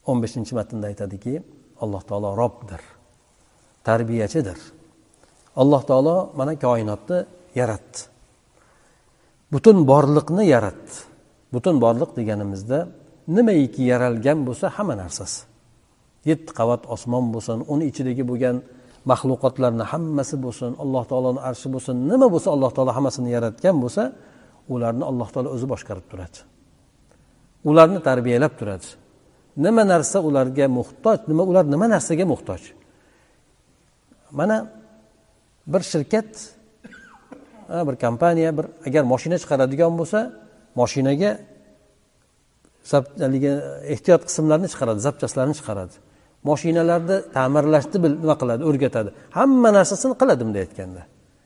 o'n 0.10 0.18
beshinchi 0.24 0.54
matnda 0.58 0.86
aytadiki 0.92 1.34
alloh 1.84 2.04
taolo 2.10 2.30
robdir 2.42 2.82
tarbiyachidir. 3.88 4.60
Alloh 5.62 5.82
taolo 5.90 6.16
mana 6.38 6.54
koinotni 6.66 7.20
yaratdi. 7.60 8.00
Butun 9.54 9.78
borliqni 9.92 10.44
yaratdi. 10.56 10.94
Butun 11.54 11.76
borliq 11.84 12.12
deganimizda 12.18 12.80
nimaiki 13.36 13.82
yaralgan 13.92 14.40
bo'lsa 14.48 14.66
hamma 14.76 14.96
narsasi. 15.04 15.40
Yetti 16.30 16.52
qavat 16.60 16.82
osmon 16.96 17.26
bo'lsin 17.34 17.60
uni 17.74 17.86
ichidagi 17.92 18.24
bo'lgan 18.30 18.56
maxluqotlarni 19.12 19.84
hammasi 19.92 20.36
bo'lsin 20.46 20.72
alloh 20.84 21.04
taoloni 21.12 21.42
arshi 21.50 21.68
bo'lsin 21.74 21.96
nima 22.12 22.28
bo'lsa 22.34 22.50
alloh 22.56 22.72
taolo 22.76 22.92
hammasini 22.98 23.30
yaratgan 23.36 23.76
bo'lsa 23.84 24.04
ularni 24.74 25.04
alloh 25.12 25.28
taolo 25.34 25.50
o'zi 25.56 25.66
boshqarib 25.74 26.06
turadi. 26.12 26.38
Ularni 27.70 28.00
tarbiyalab 28.08 28.54
turadi. 28.60 28.88
Nima 29.66 29.84
narsa 29.94 30.18
ularga 30.28 30.66
muhtoj 30.78 31.18
nima 31.30 31.44
ular 31.52 31.66
nima 31.74 31.86
narsaga 31.94 32.26
muhtoj? 32.34 32.62
Mana 34.40 34.58
bir 35.74 35.82
shirkat 35.92 36.30
bir 37.88 37.96
kompaniya 38.04 38.52
bir 38.58 38.66
agar 38.88 39.04
moshina 39.12 39.38
chiqaradigan 39.44 39.94
bo'lsa 40.00 40.20
moshinaga 40.80 41.32
haligi 42.92 43.52
ehtiyot 43.94 44.22
qismlarni 44.28 44.68
chiqaradi 44.74 45.00
zapchastlarni 45.08 45.56
chiqaradi. 45.60 45.96
Moshinalarni 46.50 47.18
ta'mirlashni 47.36 47.98
nima 48.22 48.36
qiladi 48.42 48.62
o'rgatadi. 48.70 49.10
Hamma 49.38 49.70
narsasini 49.78 50.14
qiladi 50.22 50.42
bunday 50.48 50.62
aytganda 50.68 51.02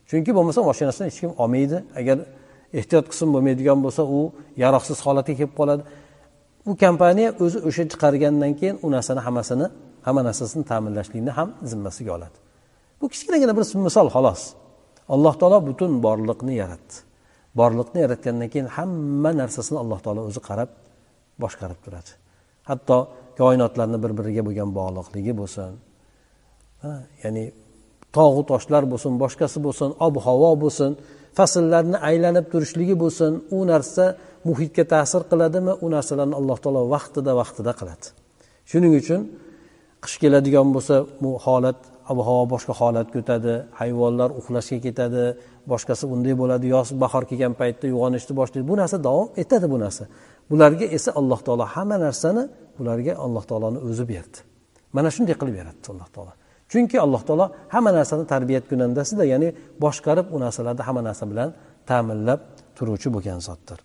chunki 0.09 0.31
bo'lmasa 0.37 0.59
moshinasini 0.69 1.05
hech 1.09 1.19
kim 1.23 1.31
olmaydi. 1.43 1.77
Agar 1.99 2.17
ehtiyot 2.79 3.05
qism 3.11 3.27
bo'lmaydigan 3.35 3.79
bo'lsa 3.85 4.01
u 4.17 4.19
yaroqsiz 4.63 4.97
holatga 5.05 5.33
kelib 5.39 5.53
qoladi. 5.59 5.83
U 6.69 6.71
kompaniya 6.83 7.29
o'zi 7.43 7.57
o'sha 7.67 7.83
chiqargandan 7.91 8.51
keyin 8.59 8.75
u 8.85 8.87
narsani 8.95 9.21
hammasini 9.27 9.67
hamma 10.05 10.21
narsasini 10.29 10.63
ta'minlashlikni 10.71 11.31
ham 11.37 11.49
zimmasiga 11.71 12.11
oladi. 12.17 12.37
Bu 12.99 13.05
kichkinagina 13.13 13.53
bir 13.57 13.65
misol 13.87 14.07
xolos. 14.15 14.41
Alloh 15.15 15.33
taolo 15.41 15.57
butun 15.69 15.91
borliqni 16.05 16.53
yaratdi. 16.61 16.95
Borliqni 17.59 17.99
yaratgandan 18.05 18.49
keyin 18.53 18.67
hamma 18.77 19.31
narsasini 19.41 19.77
alloh 19.83 19.99
taolo 20.05 20.21
o'zi 20.29 20.41
qarab 20.49 20.69
boshqarib 21.43 21.79
turadi. 21.85 22.11
Hatto 22.69 22.97
koinotlarni 23.39 23.97
bir 24.03 24.11
biriga 24.19 24.43
bo'lgan 24.47 24.69
bog'liqligi 24.79 25.33
bo'lsin. 25.41 25.71
Ya'ni 27.23 27.43
tog'u 28.17 28.43
toshlar 28.51 28.83
bo'lsin 28.91 29.13
boshqasi 29.23 29.57
bo'lsin 29.65 29.89
ob 30.07 30.15
havo 30.25 30.51
bo'lsin 30.63 30.91
fasllarni 31.37 31.97
aylanib 32.09 32.45
turishligi 32.51 32.95
bo'lsin 33.03 33.31
u 33.57 33.59
narsa 33.71 34.05
muhitga 34.47 34.83
ta'sir 34.93 35.21
qiladimi? 35.31 35.73
U 35.85 35.87
narsalarni 35.95 36.35
alloh 36.39 36.57
taolo 36.63 36.81
vaqtida 36.95 37.31
vaqtida 37.41 37.71
qiladi. 37.79 38.05
Shuning 38.71 38.93
uchun 39.01 39.21
qish 40.03 40.17
keladigan 40.23 40.67
bo'lsa 40.75 40.95
bu 41.23 41.31
holat 41.45 41.79
ob 42.11 42.19
havo 42.27 42.43
boshqa 42.53 42.73
holatga 42.79 43.17
o'tadi 43.23 43.53
hayvonlar 43.79 44.29
uxlashga 44.39 44.77
ketadi 44.85 45.23
boshqasi 45.71 46.03
bunday 46.11 46.33
bo'ladi 46.41 46.65
yoz 46.75 46.87
bahor 47.03 47.23
kelgan 47.29 47.53
paytda 47.61 47.83
uyg'onishni 47.89 48.33
boshlaydi. 48.39 48.65
Bu 48.71 48.75
narsa 48.81 48.97
davom 49.07 49.27
etadi 49.43 49.65
bu 49.73 49.77
narsa. 49.85 50.03
Bularga 50.49 50.85
esa 50.97 51.11
alloh 51.19 51.39
taolo 51.47 51.65
hamma 51.75 51.97
narsani 52.05 52.43
ularga 52.79 53.13
alloh 53.25 53.43
taoloni 53.49 53.79
o'zi 53.87 54.03
berdi. 54.11 54.37
Mana 54.95 55.09
shunday 55.15 55.35
qilib 55.41 55.55
yaratdi 55.61 55.87
alloh 55.93 56.09
taolo. 56.15 56.31
Chunki 56.71 56.97
alloh 57.05 57.21
taolo 57.27 57.45
hamma 57.73 57.91
narsani 57.97 58.23
tarbiyat 58.33 58.65
kunandasida 58.71 59.23
ya'ni 59.33 59.49
boshqarib 59.83 60.27
u 60.35 60.37
narsalarni 60.45 60.83
hamma 60.87 61.01
narsa 61.07 61.23
bilan 61.31 61.49
ta'minlab 61.89 62.39
turuvchi 62.77 63.07
bo'lgan 63.15 63.39
zotdir. 63.47 63.79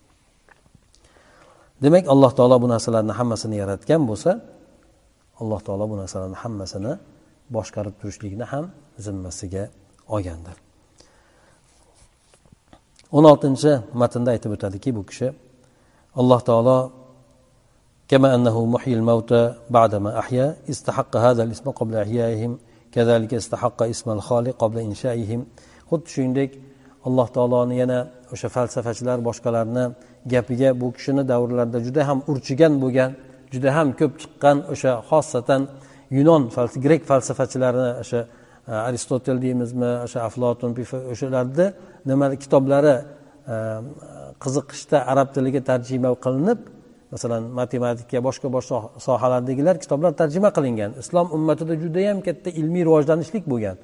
Demak 1.83 2.05
alloh 2.13 2.31
taolo 2.37 2.55
bu 2.63 2.67
narsalarni 2.73 3.13
hammasini 3.19 3.55
yaratgan 3.63 4.01
bo'lsa 4.09 4.31
alloh 5.41 5.59
taolo 5.67 5.85
bu 5.91 5.95
narsalarni 6.01 6.37
hammasini 6.43 6.93
boshqarib 7.55 7.95
turishlikni 7.99 8.45
ham 8.51 8.65
zimmasiga 9.05 9.63
olgandir. 10.15 10.55
O'n 13.15 13.25
oltinchi 13.31 13.71
matnda 14.01 14.29
aytib 14.35 14.51
o'tadiki 14.55 14.89
bu 14.97 15.03
kishi 15.09 15.27
alloh 16.20 16.40
taolo 16.50 16.78
كما 18.08 18.34
أنه 18.34 18.56
محيي 18.66 18.94
الموتى 18.94 19.54
بعدما 19.70 20.18
أحيا 20.18 20.56
استحق 20.70 21.16
هذا 21.16 21.42
الاسم 21.42 21.70
قبل 21.70 21.96
إحيائهم 21.96 22.58
كذلك 22.92 23.34
استحق 23.34 23.82
اسم 23.82 24.10
الخالق 24.10 24.56
قبل 24.56 24.78
إنشائهم 24.78 25.40
xuddi 25.90 26.08
shuningdek 26.14 26.50
alloh 27.06 27.28
taoloni 27.36 27.74
yana 27.82 27.98
o'sha 28.34 28.48
falsafachilar 28.56 29.18
boshqalarni 29.28 29.84
gapiga 30.32 30.70
bu 30.80 30.86
kishini 30.96 31.22
davrlarida 31.32 31.78
juda 31.86 32.02
ham 32.08 32.18
urchigan 32.32 32.72
bo'lgan 32.82 33.10
juda 33.52 33.70
ham 33.76 33.88
ko'p 34.00 34.12
chiqqan 34.22 34.56
o'sha 34.72 34.92
xosatan 35.10 35.62
yunon 36.16 36.42
grek 36.84 37.02
falsafachilarini 37.10 37.90
o'sha 38.02 38.20
e, 38.70 38.72
aristotel 38.88 39.36
deymizmi 39.44 39.90
o'sha 40.06 40.20
aflotun 40.28 40.70
o'shalarni 41.12 41.66
nima 42.10 42.26
kitoblari 42.42 42.94
e, 43.54 43.56
qiziqishda 44.43 44.97
arab 45.11 45.27
tiliga 45.35 45.61
tarjima 45.69 46.09
qilinib 46.25 46.59
masalan 47.13 47.43
matematika 47.59 48.17
boshqa 48.27 48.47
boshqa 48.55 48.75
sohalardagilar 49.07 49.75
kitoblar 49.83 50.11
tarjima 50.21 50.49
qilingan. 50.57 50.91
Islom 51.01 51.27
ummatida 51.37 51.73
judayam 51.83 52.17
katta 52.27 52.49
ilmiy 52.59 52.83
rivojlanishlik 52.87 53.43
bo'lgan. 53.51 53.75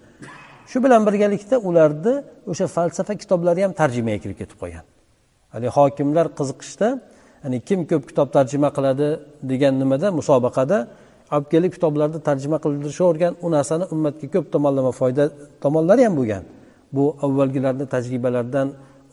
Shu 0.71 0.77
bilan 0.85 1.01
birgalikda 1.07 1.55
ularni 1.69 2.13
o'sha 2.51 2.65
falsafa 2.75 3.13
kitoblari 3.21 3.61
ham 3.65 3.73
tarjimaga 3.81 4.19
kirib 4.23 4.37
ketib 4.41 4.57
qolgan 4.63 4.85
haligi 5.53 5.71
hokimlar 5.77 6.25
qiziqishda 6.39 6.87
ya'ni 7.43 7.57
kim 7.67 7.79
ko'p 7.89 8.03
kitob 8.09 8.27
tarjima 8.37 8.69
qiladi 8.77 9.07
degan 9.51 9.73
nimada 9.81 10.07
musobaqada 10.19 10.77
olib 11.35 11.47
kelib 11.53 11.71
kitoblarni 11.75 12.19
tarjima 12.29 12.57
qildirishavergan 12.63 13.33
u 13.45 13.47
narsani 13.55 13.85
ummatga 13.93 14.27
ko'p 14.33 14.45
tomonlama 14.53 14.91
foyda 14.99 15.23
tomonlari 15.63 16.01
ham 16.07 16.15
bo'lgan. 16.19 16.43
Bu 16.95 17.03
avvalgilarni 17.25 17.85
tajribalaridan 17.93 18.67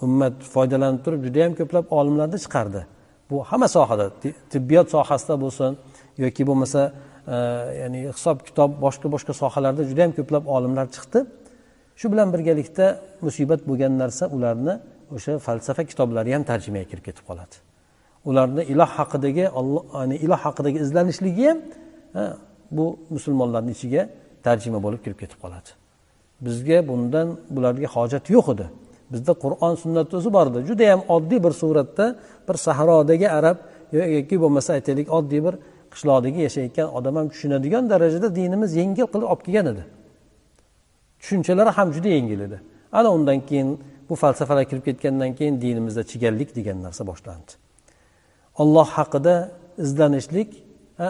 ummat 0.04 0.34
foydalanib 0.54 1.00
turib 1.04 1.20
judayam 1.26 1.54
ko'plab 1.60 1.84
olimlarni 1.98 2.38
chiqardi. 2.44 2.80
Bu 3.30 3.36
hamma 3.50 3.68
sohada 3.76 4.06
tibbiyot 4.52 4.88
sohasida 4.94 5.34
bo'lsin 5.44 5.70
yoki 6.24 6.42
bo'lmasa 6.48 6.80
e, 7.34 7.36
ya'ni 7.82 8.00
hisob 8.16 8.38
kitob 8.48 8.70
boshqa 8.84 9.06
boshqa 9.14 9.32
sohalarda 9.42 9.82
juda 9.90 10.00
yam 10.06 10.12
ko'plab 10.18 10.44
olimlar 10.56 10.86
chiqdi. 10.96 11.18
Shu 12.00 12.06
bilan 12.12 12.28
birgalikda 12.34 12.86
musibat 13.26 13.60
bo'lgan 13.68 13.92
narsa 14.02 14.24
ularni 14.36 14.74
o'sha 15.16 15.32
falsafa 15.46 15.82
kitoblari 15.90 16.30
ham 16.36 16.44
tarjimaga 16.50 16.86
kirib 16.90 17.04
ketib 17.08 17.24
qoladi. 17.28 17.54
Ularni 18.28 18.62
iloh 18.72 18.90
haqidagi 18.98 19.44
ya'ni 19.48 20.16
iloh 20.24 20.40
haqidagi 20.46 20.78
izlanishligi 20.84 21.44
ham 21.48 21.58
bu 22.76 22.86
musulmonlarni 23.14 23.70
ichiga 23.76 24.02
tarjima 24.46 24.78
bo'lib 24.84 25.00
kirib 25.04 25.18
ketib 25.22 25.38
qoladi. 25.44 25.70
Bizga 26.46 26.78
bundan 26.88 27.28
bularga 27.54 27.88
hojat 27.96 28.24
yo'q 28.36 28.46
edi. 28.54 28.66
Bizda 29.12 29.32
qur'on 29.42 29.74
sunnat 29.82 30.14
o'zi 30.18 30.30
bor 30.36 30.46
edi 30.50 30.66
judayam 30.70 31.00
oddiy 31.16 31.40
bir 31.46 31.52
suratda 31.62 32.06
bir 32.48 32.56
sahrodagi 32.66 33.28
arab 33.38 33.56
yoki 33.92 34.36
bo'lmasa 34.42 34.70
aytaylik 34.78 35.08
oddiy 35.18 35.40
bir 35.46 35.54
qishloqdagi 35.92 36.40
yashayotgan 36.46 36.88
odam 36.98 37.14
ham 37.18 37.26
tushunadigan 37.32 37.84
darajada 37.92 38.28
dinimiz 38.38 38.70
yengil 38.80 39.06
qilib 39.12 39.28
olib 39.32 39.42
kelgan 39.46 39.66
edi. 39.72 39.84
Tushunchalari 41.20 41.70
ham 41.78 41.88
juda 41.96 42.08
yengil 42.16 42.40
edi. 42.46 42.58
Ana 42.92 43.08
undan 43.16 43.38
keyin 43.48 43.68
bu 44.08 44.14
falsafalar 44.22 44.64
kirib 44.70 44.84
ketgandan 44.88 45.32
keyin 45.38 45.54
dinimizda 45.64 46.02
chigallik 46.10 46.50
degan 46.56 46.78
narsa 46.86 47.02
boshlandi. 47.10 47.52
Olloh 48.62 48.88
haqida 48.98 49.34
izlanishlik 49.84 50.50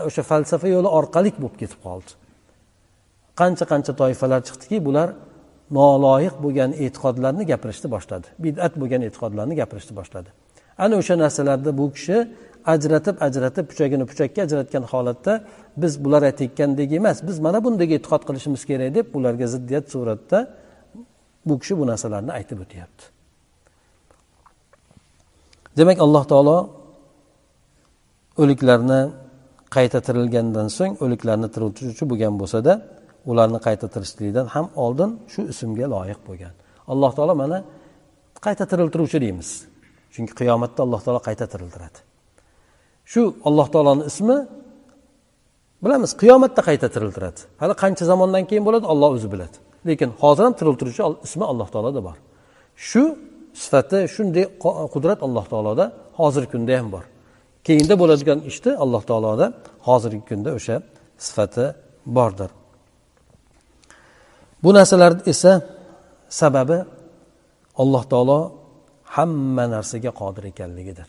o'sha 0.08 0.22
falsafa 0.30 0.68
yo'li 0.76 0.88
orqali 0.98 1.30
bo'lib 1.42 1.56
ketib 1.62 1.80
qoldi. 1.86 2.10
Qancha 3.40 3.64
qancha 3.72 3.92
toifalar 4.00 4.40
chiqdiki 4.48 4.78
bular 4.86 5.08
noloyiq 5.70 6.34
bo'lgan 6.44 6.70
e'tiqodlarni 6.84 7.44
gapirishni 7.52 7.88
boshladi. 7.94 8.26
Bidat 8.44 8.72
bo'lgan 8.80 9.02
e'tiqodlarni 9.08 9.54
gapirishni 9.60 9.94
boshladi. 10.00 10.28
Ana 10.78 10.94
o'sha 11.00 11.14
narsalarni 11.24 11.72
bu 11.78 11.86
kishi 11.96 12.16
ajratib 12.74 13.16
ajratib 13.26 13.64
puchagini 13.70 14.04
puchakka 14.10 14.40
ajratgan 14.46 14.84
holatda 14.92 15.32
biz 15.82 15.92
bular 16.04 16.22
aytayotgandek 16.30 16.92
emas 16.98 17.18
biz 17.28 17.36
mana 17.46 17.58
bunday 17.64 17.88
e'tiqod 17.96 18.22
qilishimiz 18.28 18.62
kerak 18.70 18.90
deb 18.96 19.06
ularga 19.18 19.46
ziddiyat 19.54 19.84
suratda 19.92 20.38
bu 21.46 21.54
kishi 21.60 21.74
bu 21.80 21.84
narsalarni 21.90 22.32
aytib 22.38 22.58
o'tyapti. 22.64 23.04
Demak 25.78 25.98
alloh 26.04 26.24
taolo 26.32 26.58
o'liklarni 28.42 29.00
qayta 29.76 29.98
tirilgandan 30.06 30.68
so'ng 30.78 30.92
o'liklarni 31.04 31.48
tiriltiruvchi 31.54 32.04
bo'lgan 32.10 32.34
bo'lsada 32.40 32.72
ularni 33.30 33.58
qayta 33.66 33.86
tirishlikdan 33.94 34.46
ham 34.54 34.66
oldin 34.84 35.10
shu 35.32 35.40
ismga 35.52 35.86
loyiq 35.94 36.20
bo'lgan. 36.28 36.54
Alloh 36.92 37.12
taolo 37.16 37.34
mana 37.42 37.58
qayta 38.46 38.64
tiriltiruvchi 38.70 39.18
deymiz. 39.24 39.50
Chunki 40.14 40.32
qiyomatda 40.40 40.80
alloh 40.86 41.00
taolo 41.04 41.20
qayta 41.28 41.46
tiriltiradi 41.52 41.98
shu 43.12 43.22
alloh 43.48 43.66
taoloni 43.74 44.04
ismi 44.10 44.36
bilamiz 45.84 46.10
qiyomatda 46.22 46.60
qayta 46.68 46.86
tiriltiradi 46.94 47.40
hali 47.62 47.74
qancha 47.82 48.04
zamondan 48.10 48.44
keyin 48.48 48.64
bo'ladi 48.68 48.86
olloh 48.92 49.10
o'zi 49.16 49.28
biladi. 49.34 49.56
Lekin 49.88 50.10
hozir 50.22 50.42
ham 50.46 50.54
tiriltiruvchi 50.60 51.02
ismi 51.26 51.44
alloh 51.52 51.68
taoloda 51.74 52.00
bor. 52.08 52.16
Shu 52.88 53.02
sifati 53.62 53.98
shunday 54.14 54.44
qudrat 54.94 55.18
alloh 55.26 55.44
taoloda 55.52 55.84
hozirgi 56.20 56.50
kunda 56.54 56.72
ham 56.80 56.88
bor. 56.94 57.04
Keyinda 57.66 57.94
bo'ladigan 58.02 58.38
ishni 58.50 58.72
alloh 58.84 59.02
taoloda 59.10 59.46
hozirgi 59.88 60.22
kunda 60.30 60.50
o'sha 60.58 60.76
sifati 61.26 61.64
bordir. 62.16 62.50
Bu 64.66 64.74
narsalar 64.74 65.12
esa 65.32 65.52
sababi 66.28 66.78
alloh 67.82 68.04
taolo 68.12 68.40
hamma 69.16 69.64
narsaga 69.74 70.10
qodir 70.20 70.44
ekanligidir. 70.52 71.08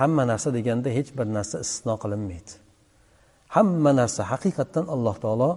Hamma 0.00 0.22
narsa 0.30 0.48
deganda 0.56 0.88
hech 0.98 1.10
bir 1.18 1.26
narsa 1.36 1.56
istisno 1.64 1.94
qilinmaydi. 2.02 2.52
Hamma 3.56 3.90
narsa 4.00 4.22
haqiqatdan 4.32 4.84
alloh 4.94 5.16
taolo 5.24 5.50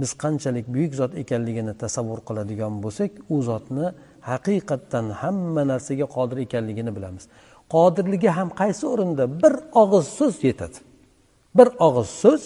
biz 0.00 0.10
qanchalik 0.22 0.66
buyuk 0.74 0.92
zot 1.00 1.12
ekanligini 1.22 1.74
tasavvur 1.82 2.20
qiladigan 2.28 2.74
bo'lsak 2.84 3.10
u 3.34 3.36
zotni 3.48 3.86
haqiqatdan 4.30 5.06
hamma 5.22 5.62
narsaga 5.72 6.06
qodir 6.16 6.38
ekanligini 6.46 6.92
bilamiz. 6.96 7.24
Qodirligi 7.74 8.30
ham 8.38 8.48
qaysi 8.60 8.84
o'rinda? 8.92 9.24
Bir 9.42 9.54
og'iz 9.82 10.06
so'z 10.18 10.34
yetadi. 10.48 10.78
Bir 11.58 11.68
og'iz 11.86 12.08
so'z 12.22 12.42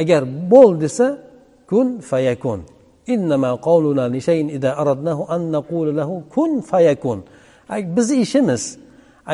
agar 0.00 0.22
bo'l 0.52 0.70
desa 0.84 1.06
kun 1.70 1.88
fayakun. 2.10 2.60
Bizni 7.96 8.16
ishimiz 8.26 8.62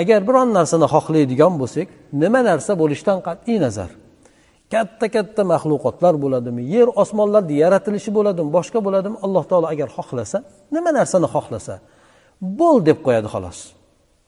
agar 0.01 0.21
biron 0.29 0.49
narsani 0.59 0.87
xohlaydigan 0.95 1.55
bo'lsak 1.63 1.89
nima 2.23 2.41
narsa 2.51 2.73
bo'lishidan 2.81 3.19
qat'iy 3.27 3.59
nazar. 3.65 3.91
Katta 4.73 5.07
katta 5.17 5.43
maxluqotlar 5.53 6.15
bo'ladimi? 6.25 6.63
Yer 6.75 6.89
osmonlarni 7.03 7.55
yaratilishi 7.65 8.11
bo'ladimi? 8.19 8.49
Boshqa 8.57 8.79
bo'ladimi? 8.87 9.17
Alloh 9.27 9.45
taolo 9.51 9.67
agar 9.75 9.89
xohlasa 9.97 10.39
nima 10.75 10.91
narsani 10.99 11.29
xohlasa 11.35 11.75
bo'l 12.61 12.79
deb 12.89 12.99
qo'yadi 13.07 13.29
xolos. 13.35 13.59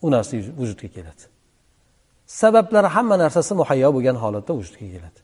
U 0.05 0.07
narsa 0.15 0.33
vujudga 0.61 0.89
keladi. 0.97 1.25
Sabablari 2.41 2.89
hamma 2.97 3.17
narsasi 3.25 3.53
muhayyo 3.61 3.89
bo'lgan 3.97 4.17
holatda 4.25 4.53
vujudga 4.59 4.87
keladi. 4.95 5.21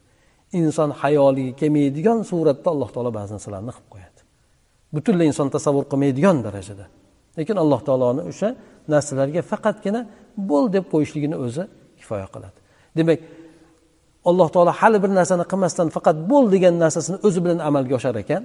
Inson 0.60 0.90
hayoliga 1.02 1.52
kelmaydigan 1.60 2.18
suratda 2.30 2.68
alloh 2.74 2.90
taolo 2.94 3.10
ba'zi 3.18 3.30
narsalarni 3.36 3.72
qilib 3.76 3.88
qo'yadi. 3.94 4.20
Butunlay 4.94 5.26
inson 5.32 5.48
tasavvur 5.56 5.84
qilmaydigan 5.92 6.36
darajada. 6.46 6.86
Lekin 7.38 7.56
alloh 7.62 7.80
taoloni 7.88 8.22
o'sha 8.30 8.48
narsalarga 8.92 9.40
faqatgina 9.52 10.00
bo'l 10.50 10.64
deb 10.74 10.84
qo'yishligini 10.92 11.36
o'zi 11.44 11.62
kifoya 12.00 12.26
qiladi. 12.34 12.58
Demak 12.98 13.20
alloh 14.30 14.48
taolo 14.54 14.72
hali 14.80 14.98
bir 15.04 15.10
narsani 15.18 15.44
qilmasdan 15.52 15.88
faqat 15.96 16.16
bo'l 16.30 16.46
degan 16.54 16.74
narsasini 16.84 17.18
o'zi 17.26 17.38
bilan 17.44 17.58
amalga 17.68 17.94
oshar 17.98 18.16
ekan 18.24 18.42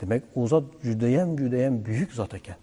demak 0.00 0.22
u 0.38 0.40
zot 0.52 0.66
judayam 0.86 1.28
judayam 1.40 1.74
buyuk 1.86 2.10
zot 2.20 2.32
ekan. 2.40 2.58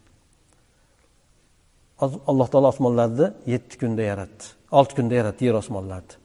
Alloh 2.31 2.47
taolo 2.51 2.67
osmonlarni 2.73 3.27
yetti 3.53 3.75
kunda 3.81 4.03
yaratdi 4.11 4.45
olti 4.79 4.93
kunda 4.97 5.13
yaratdi 5.19 5.41
yer 5.47 5.55
osmonlarni. 5.63 6.15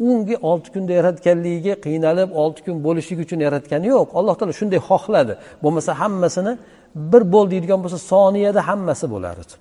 Unga 0.00 0.36
olti 0.50 0.68
kunda 0.74 0.92
yaratganligiga 0.92 1.74
qiynalib 1.86 2.30
olti 2.42 2.60
kun 2.66 2.76
bo'lishligi 2.86 3.22
uchun 3.26 3.40
yaratgani 3.46 3.86
yo'q. 3.94 4.08
Alloh 4.18 4.34
taolo 4.38 4.52
shunday 4.60 4.80
xohladi. 4.90 5.34
Bo'lmasa 5.62 5.90
hammasini 6.00 6.52
bir 7.12 7.22
bo'l 7.32 7.46
deydigan 7.52 7.80
bo'lsa 7.84 7.98
soniyada 8.12 8.60
hammasi 8.68 9.06
bo'lar 9.14 9.36
edi. 9.42 9.54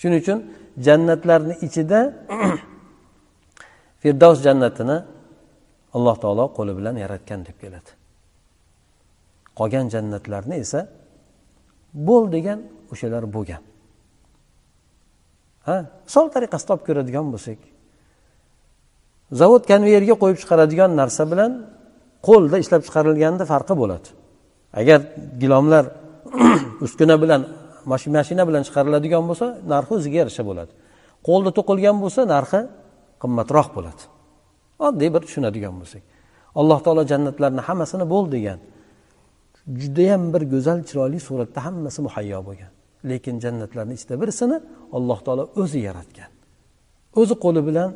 Shuning 0.00 0.20
uchun 0.24 0.38
jannatlarni 0.86 1.54
ichida 1.66 2.00
firdavs 4.02 4.38
jannatini 4.46 4.96
alloh 5.96 6.16
taolo 6.22 6.44
qo'li 6.56 6.72
bilan 6.78 6.94
yaratgan 7.04 7.40
deb 7.48 7.56
keladi. 7.62 7.90
Qolgan 9.58 9.86
jannatlarni 9.94 10.56
esa 10.64 10.80
bo'l 12.08 12.24
degan 12.36 12.58
o'shalar 12.92 13.24
bo'lgan. 13.36 13.62
Ha 15.66 15.76
misol 16.06 16.26
tariqasida 16.34 16.70
olib 16.74 16.84
ko'radigan 16.88 17.26
bo'lsak 17.34 17.58
zavod 19.40 19.62
konveyerga 19.70 20.14
qo'yib 20.22 20.38
chiqaradigan 20.42 20.90
narsa 21.00 21.22
bilan 21.32 21.52
qo'lda 22.28 22.56
ishlab 22.64 22.82
chiqarilganda 22.86 23.44
farqi 23.52 23.74
bo'ladi. 23.82 24.08
Agar 24.80 25.00
gilomlar 25.42 25.84
uskuna 26.86 27.16
bilan 27.22 27.42
mashina 27.92 28.42
bilan 28.48 28.62
chiqariladigan 28.68 29.22
bo'lsa 29.28 29.46
narxi 29.72 29.92
o'ziga 29.98 30.16
yarasha 30.22 30.42
bo'ladi. 30.50 30.72
Qo'lda 31.28 31.50
to'qilgan 31.58 31.96
bo'lsa 32.04 32.20
narxi 32.34 32.60
qimmatroq 33.22 33.68
bo'ladi. 33.76 34.02
Oddiy 34.86 35.10
bir 35.14 35.22
tushunadigan 35.26 35.74
bo'lsak. 35.80 36.02
Alloh 36.60 36.78
taolo 36.84 37.02
jannatlarni 37.12 37.62
hammasini 37.68 38.06
bo'l 38.12 38.26
degan 38.36 38.58
judayam 39.82 40.22
bir 40.34 40.42
go'zal 40.52 40.78
chiroyli 40.88 41.18
suratda 41.28 41.60
hammasi 41.66 42.00
muhayyo 42.06 42.40
bo'lgan. 42.48 42.72
Lekin 43.10 43.34
jannatlarni 43.44 43.94
ichida 43.98 44.14
birsini 44.22 44.56
alloh 44.96 45.18
taolo 45.26 45.44
o'zi 45.62 45.78
yaratgan. 45.88 46.30
O'zi 47.20 47.34
qo'li 47.44 47.60
bilan 47.68 47.90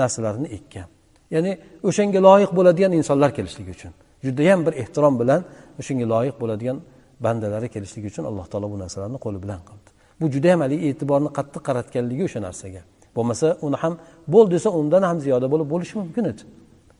narsalarni 0.00 0.48
ekkan. 0.56 0.88
Ya'ni 1.34 1.52
o'shanga 1.88 2.20
loyiq 2.28 2.50
bo'ladigan 2.58 2.92
insonlar 3.00 3.30
kelishligi 3.36 3.70
uchun 3.76 3.92
judayam 4.26 4.60
bir 4.66 4.72
ehtirom 4.82 5.14
bilan 5.20 5.40
o'shanga 5.80 6.06
loyiq 6.14 6.36
bo'ladigan 6.42 6.76
bandalari 7.24 7.68
kelishligi 7.74 8.06
uchun 8.12 8.24
alloh 8.30 8.46
taolo 8.52 8.66
bu 8.74 8.78
narsalarni 8.82 9.18
qo'li 9.24 9.38
bilan 9.44 9.60
qildi. 9.68 9.88
Bu 10.20 10.24
judayam 10.34 10.60
haligi 10.64 10.84
e'tiborni 10.90 11.30
qattiq 11.38 11.62
qaratganligi 11.68 12.22
o'sha 12.28 12.40
narsaga. 12.46 12.82
Bo'lmasa 13.16 13.46
uni 13.66 13.76
ham 13.82 13.94
bo'l 14.34 14.46
desa 14.54 14.68
undan 14.80 15.02
ham 15.08 15.18
ziyoda 15.24 15.46
bo'lib 15.52 15.68
bo'lishi 15.74 15.94
mumkin 16.02 16.24
edi. 16.32 16.42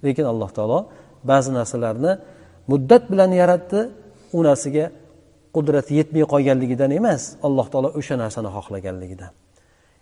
Lekin 0.04 0.24
alloh 0.32 0.50
taolo 0.56 0.78
ba'zi 1.30 1.50
narsalarni 1.58 2.12
muddat 2.70 3.02
bilan 3.12 3.30
yaratdi 3.42 3.80
u 4.36 4.38
narsaga 4.48 4.84
qudrati 5.56 5.92
yetmay 6.00 6.24
qolganligidan 6.32 6.90
emas 6.98 7.22
alloh 7.46 7.66
taolo 7.72 7.88
o'sha 7.98 8.14
narsani 8.22 8.50
xohlaganligidan. 8.56 9.32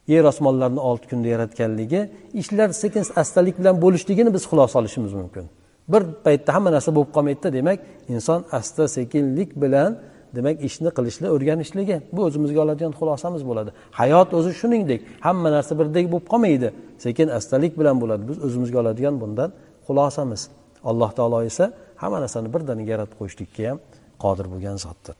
Yer 0.08 0.24
osmonlarni 0.24 0.80
olti 0.80 1.08
kunda 1.10 1.28
yaratganligi 1.28 2.10
ishlar 2.34 2.68
sekin 2.68 3.04
astalik 3.16 3.58
bilan 3.58 3.82
bo'lishligini 3.82 4.34
biz 4.34 4.44
xulosa 4.50 4.78
olishimiz 4.78 5.12
mumkin. 5.12 5.44
Bir 5.88 6.02
paytda 6.24 6.54
hamma 6.54 6.70
narsa 6.72 6.94
bo'lib 6.96 7.10
qolmaydida 7.16 7.52
demak 7.52 7.78
inson 8.08 8.44
asta 8.52 8.88
sekinlik 8.88 9.50
bilan 9.62 9.98
demak 10.36 10.64
ishni 10.68 10.90
qilishni 10.96 11.28
o'rganishligi 11.34 11.96
bu 12.12 12.20
o'zimizga 12.28 12.60
oladigan 12.64 12.92
xulosamiz 13.00 13.42
bo'ladi. 13.48 13.70
Hayot 14.00 14.28
o'zi 14.38 14.52
shuningdek 14.60 15.00
hamma 15.26 15.48
narsa 15.56 15.72
birdek 15.80 16.06
bo'lib 16.12 16.26
qolmaydi 16.32 16.68
sekin 17.04 17.28
astalik 17.38 17.72
bilan 17.80 17.96
bo'ladi. 18.02 18.22
Biz 18.30 18.38
o'zimizga 18.46 18.78
oladigan 18.82 19.14
bundan 19.22 19.50
xulosamiz. 19.86 20.42
Alloh 20.90 21.10
taolo 21.18 21.42
esa 21.50 21.64
hamma 22.02 22.18
narsani 22.24 22.48
birdaniga 22.54 22.90
yaratib 22.94 23.16
qo'yishlikka 23.20 23.62
ham 23.70 23.78
qodir 24.24 24.46
bo'lgan 24.52 24.76
zotdir. 24.84 25.14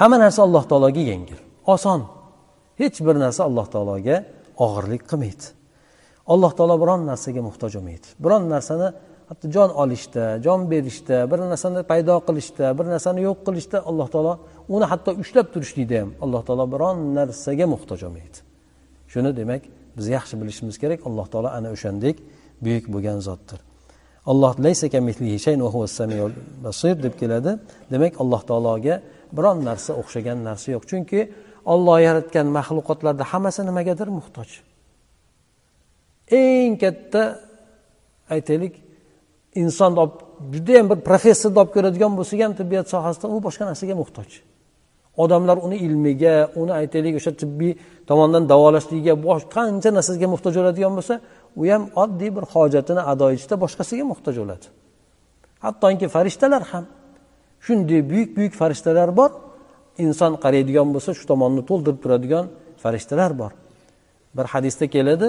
Hamma 0.00 0.16
narsa 0.24 0.40
alloh 0.46 0.64
taologa 0.70 1.02
yengil. 1.12 1.40
Oson. 1.74 2.00
Hech 2.80 2.96
bir 3.06 3.16
narsa 3.24 3.44
alloh 3.48 3.66
taologa 3.74 4.16
og'irlik 4.64 5.02
qilmaydi. 5.10 5.46
Alloh 6.32 6.52
taolo 6.58 6.76
biron 6.82 7.00
narsaga 7.10 7.40
muhtoj 7.48 7.72
bo'lmaydi. 7.76 8.06
Biron 8.24 8.48
narsani 8.54 8.88
hatto 9.28 9.46
jon 9.54 9.70
olishda 9.82 10.24
jon 10.44 10.60
berishda 10.70 11.16
bir 11.30 11.38
narsani 11.52 11.80
paydo 11.90 12.14
qilishda 12.28 12.66
bir 12.78 12.86
narsani 12.94 13.20
yo'q 13.28 13.38
qilishda 13.46 13.78
alloh 13.90 14.08
taolo 14.14 14.32
uni 14.74 14.86
hatto 14.92 15.10
ushlab 15.22 15.46
turishlikda 15.54 15.96
ham 16.02 16.10
alloh 16.24 16.42
taolo 16.46 16.64
biron 16.74 16.98
narsaga 17.18 17.66
muhtoj 17.74 18.00
bo'lmaydi. 18.04 18.38
Shuni 19.12 19.30
demak 19.40 19.62
biz 19.96 20.06
yaxshi 20.16 20.34
bilishimiz 20.40 20.76
kerak 20.82 21.00
alloh 21.08 21.26
taolo 21.32 21.48
ana 21.58 21.68
o'shandek 21.74 22.16
buyuk 22.64 22.84
bo'lgan 22.94 23.18
zotdir. 23.28 23.60
Alloh 24.26 24.52
basir 26.64 27.02
deb 27.02 27.14
keladi. 27.20 27.58
Demak 27.92 28.12
alloh 28.22 28.42
taologa 28.48 28.94
biron 29.36 29.58
narsa 29.68 29.92
o'xshagan 30.00 30.38
narsa 30.48 30.68
yo'q. 30.74 30.84
Chunki 30.90 31.20
olloh 31.72 31.98
yaratgan 32.08 32.46
maxluqotlarni 32.58 33.24
hammasi 33.32 33.60
nimagadir 33.68 34.08
muhtoj. 34.18 34.48
Eng 36.40 36.72
katta 36.82 37.22
aytaylik 38.34 38.74
insonni 39.62 40.00
olib 40.04 40.16
judayam 40.54 40.86
bir 40.90 40.98
professorni 41.08 41.58
olib 41.62 41.72
ko'radigan 41.76 42.12
bo'lsak 42.18 42.40
ham 42.44 42.52
tibbiyot 42.60 42.86
sohasida 42.94 43.26
u 43.34 43.36
boshqa 43.46 43.64
narsaga 43.70 43.94
muhtoj. 44.02 44.30
Odamlar 45.22 45.56
uni 45.66 45.76
ilmiga 45.86 46.34
uni 46.60 46.72
aytaylik 46.80 47.14
o'sha 47.20 47.32
tibbiy 47.42 47.72
tomondan 48.08 48.44
davolashligiga 48.52 49.14
qancha 49.56 49.90
narsaga 49.96 50.26
muhtoj 50.34 50.52
bo'ladigan 50.58 50.92
bo'lsa 50.98 51.14
u 51.60 51.62
ham 51.72 51.82
oddiy 52.02 52.30
bir 52.36 52.44
hojatini 52.54 53.02
ado 53.12 53.26
etishda 53.34 53.56
boshqasiga 53.64 54.04
muhtoj 54.12 54.34
bo'ladi. 54.42 54.66
Hattoki 55.64 56.06
farishtalar 56.14 56.62
ham 56.72 56.84
shunday 57.66 58.00
buyuk 58.10 58.30
buyuk 58.36 58.54
farishtalar 58.60 59.08
bor 59.20 59.30
inson 59.98 60.32
qaraydigan 60.44 60.88
bo'lsa 60.94 61.10
shu 61.18 61.24
tomonni 61.30 61.62
to'ldirib 61.70 61.98
turadigan 62.04 62.44
farishtalar 62.82 63.38
bor. 63.38 63.52
Bir 64.36 64.46
hadisda 64.54 64.86
keladi 64.94 65.28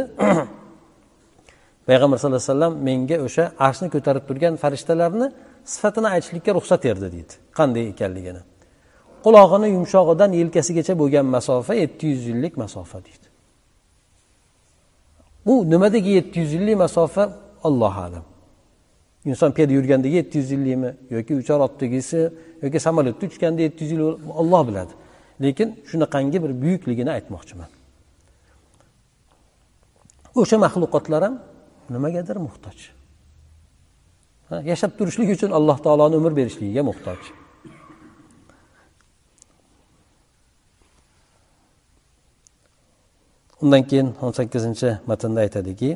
payg'ambar 1.87 2.17
sallallohu 2.17 2.43
alayhi 2.43 2.51
vasallam 2.53 2.73
menga 2.87 3.17
o'sha 3.27 3.43
arshni 3.67 3.87
ko'tarib 3.95 4.23
turgan 4.29 4.53
farishtalarni 4.63 5.27
sifatini 5.73 6.07
aytishlikka 6.15 6.51
ruxsat 6.57 6.81
berdi 6.87 7.07
deydi. 7.15 7.33
Qanday 7.57 7.85
ekanligini. 7.93 8.41
Qulog'ini 9.25 9.67
yumshog'idan 9.75 10.31
yelkasigacha 10.39 10.93
bo'lgan 11.01 11.25
masofa 11.35 11.73
yetti 11.83 12.03
yuz 12.11 12.23
yillik 12.29 12.53
masofa 12.63 12.97
deydi. 13.07 13.27
Bu 15.45 15.53
nimadagi 15.71 16.09
yetti 16.17 16.39
yuz 16.43 16.51
yillik 16.57 16.77
masofa? 16.85 17.23
Allohu 17.67 18.01
alam. 18.07 18.25
Inson 19.25 19.51
piyoda 19.51 19.73
yurgandagi 19.73 20.15
yetti 20.15 20.37
yuz 20.37 20.51
yillikmi 20.51 20.89
yoki 21.15 21.35
uchar 21.35 21.59
otdagisi 21.67 22.19
yoki 22.63 22.79
samolyotda 22.79 23.25
uchganda 23.25 23.61
yetti 23.61 23.83
yuz 23.83 23.91
yil 23.91 24.01
olloh 24.41 24.67
biladi. 24.67 24.93
Lekin 25.43 25.69
shunaqangi 25.89 26.43
bir 26.43 26.51
buyukligini 26.61 27.11
aytmoqchiman. 27.17 27.69
O'sha 30.35 30.57
maxluqotlar 30.65 31.21
ham 31.23 31.35
nimagadir 31.89 32.37
muhtoj. 32.47 32.77
Yashab 34.71 34.91
turishlik 34.97 35.29
uchun 35.35 35.51
alloh 35.57 35.77
taoloni 35.85 36.15
umr 36.21 36.33
berishligiga 36.39 36.83
muhtoj. 36.89 37.21
Undan 43.61 43.83
keyin 43.89 44.07
o'n 44.21 44.31
sakkizinchi 44.37 44.89
matnda 45.09 45.39
aytadiki 45.45 45.89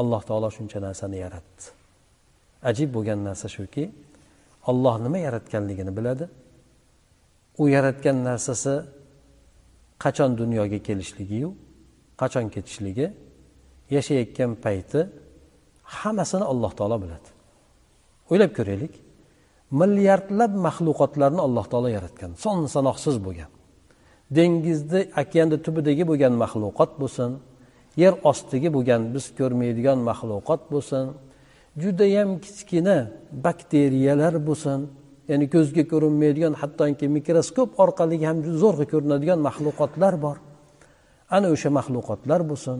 alloh 0.00 0.22
taolo 0.28 0.48
shuncha 0.56 0.78
narsani 0.86 1.16
yaratdi. 1.24 1.62
Ajib 2.70 2.88
bo'lgan 2.96 3.20
narsa 3.28 3.48
shuki 3.56 3.84
olloh 4.70 4.94
nima 5.04 5.18
yaratganligini 5.26 5.92
biladi. 5.98 6.24
U 7.62 7.64
yaratgan 7.76 8.16
narsasi 8.28 8.74
qachon 10.04 10.30
dunyoga 10.40 10.78
kelishligiyu 10.86 11.48
qachon 12.20 12.46
ketishligi 12.54 13.06
yashayotgan 13.96 14.50
payti 14.64 15.00
hammasini 15.98 16.44
alloh 16.52 16.72
taolo 16.78 16.96
biladi. 17.04 17.28
O'ylab 18.30 18.52
ko'raylik 18.58 18.94
milliardlab 19.80 20.52
maxluqotlarni 20.66 21.40
alloh 21.46 21.64
taolo 21.72 21.88
yaratgan 21.96 22.30
son 22.44 22.58
sanoqsiz 22.74 23.16
bo'lgan 23.26 23.50
dengizni 24.36 25.00
okeanni 25.22 25.56
tubidagi 25.64 26.04
bo'lgan 26.10 26.34
maxluqot 26.42 26.90
bo'lsin 27.00 27.30
yer 28.02 28.14
ostidagi 28.30 28.68
bo'lgan 28.76 29.02
biz 29.14 29.24
ko'rmaydigan 29.38 29.98
maxluqot 30.08 30.62
bo'lsin. 30.72 31.04
Judayam 31.82 32.30
kichkina 32.44 32.96
bakteriyalar 33.46 34.34
bo'lsin. 34.48 34.80
Ya'ni 35.30 35.46
ko'zga 35.54 35.84
ko'rinmaydigan 35.92 36.54
hattoki 36.60 37.06
mikroskop 37.16 37.68
orqali 37.82 38.16
ham 38.28 38.38
zo'rg'a 38.62 38.86
ko'rinadigan 38.92 39.38
maxluqotlar 39.48 40.14
bor. 40.24 40.36
Ana 41.36 41.46
o'sha 41.54 41.70
maxluqotlar 41.78 42.40
bo'lsin. 42.50 42.78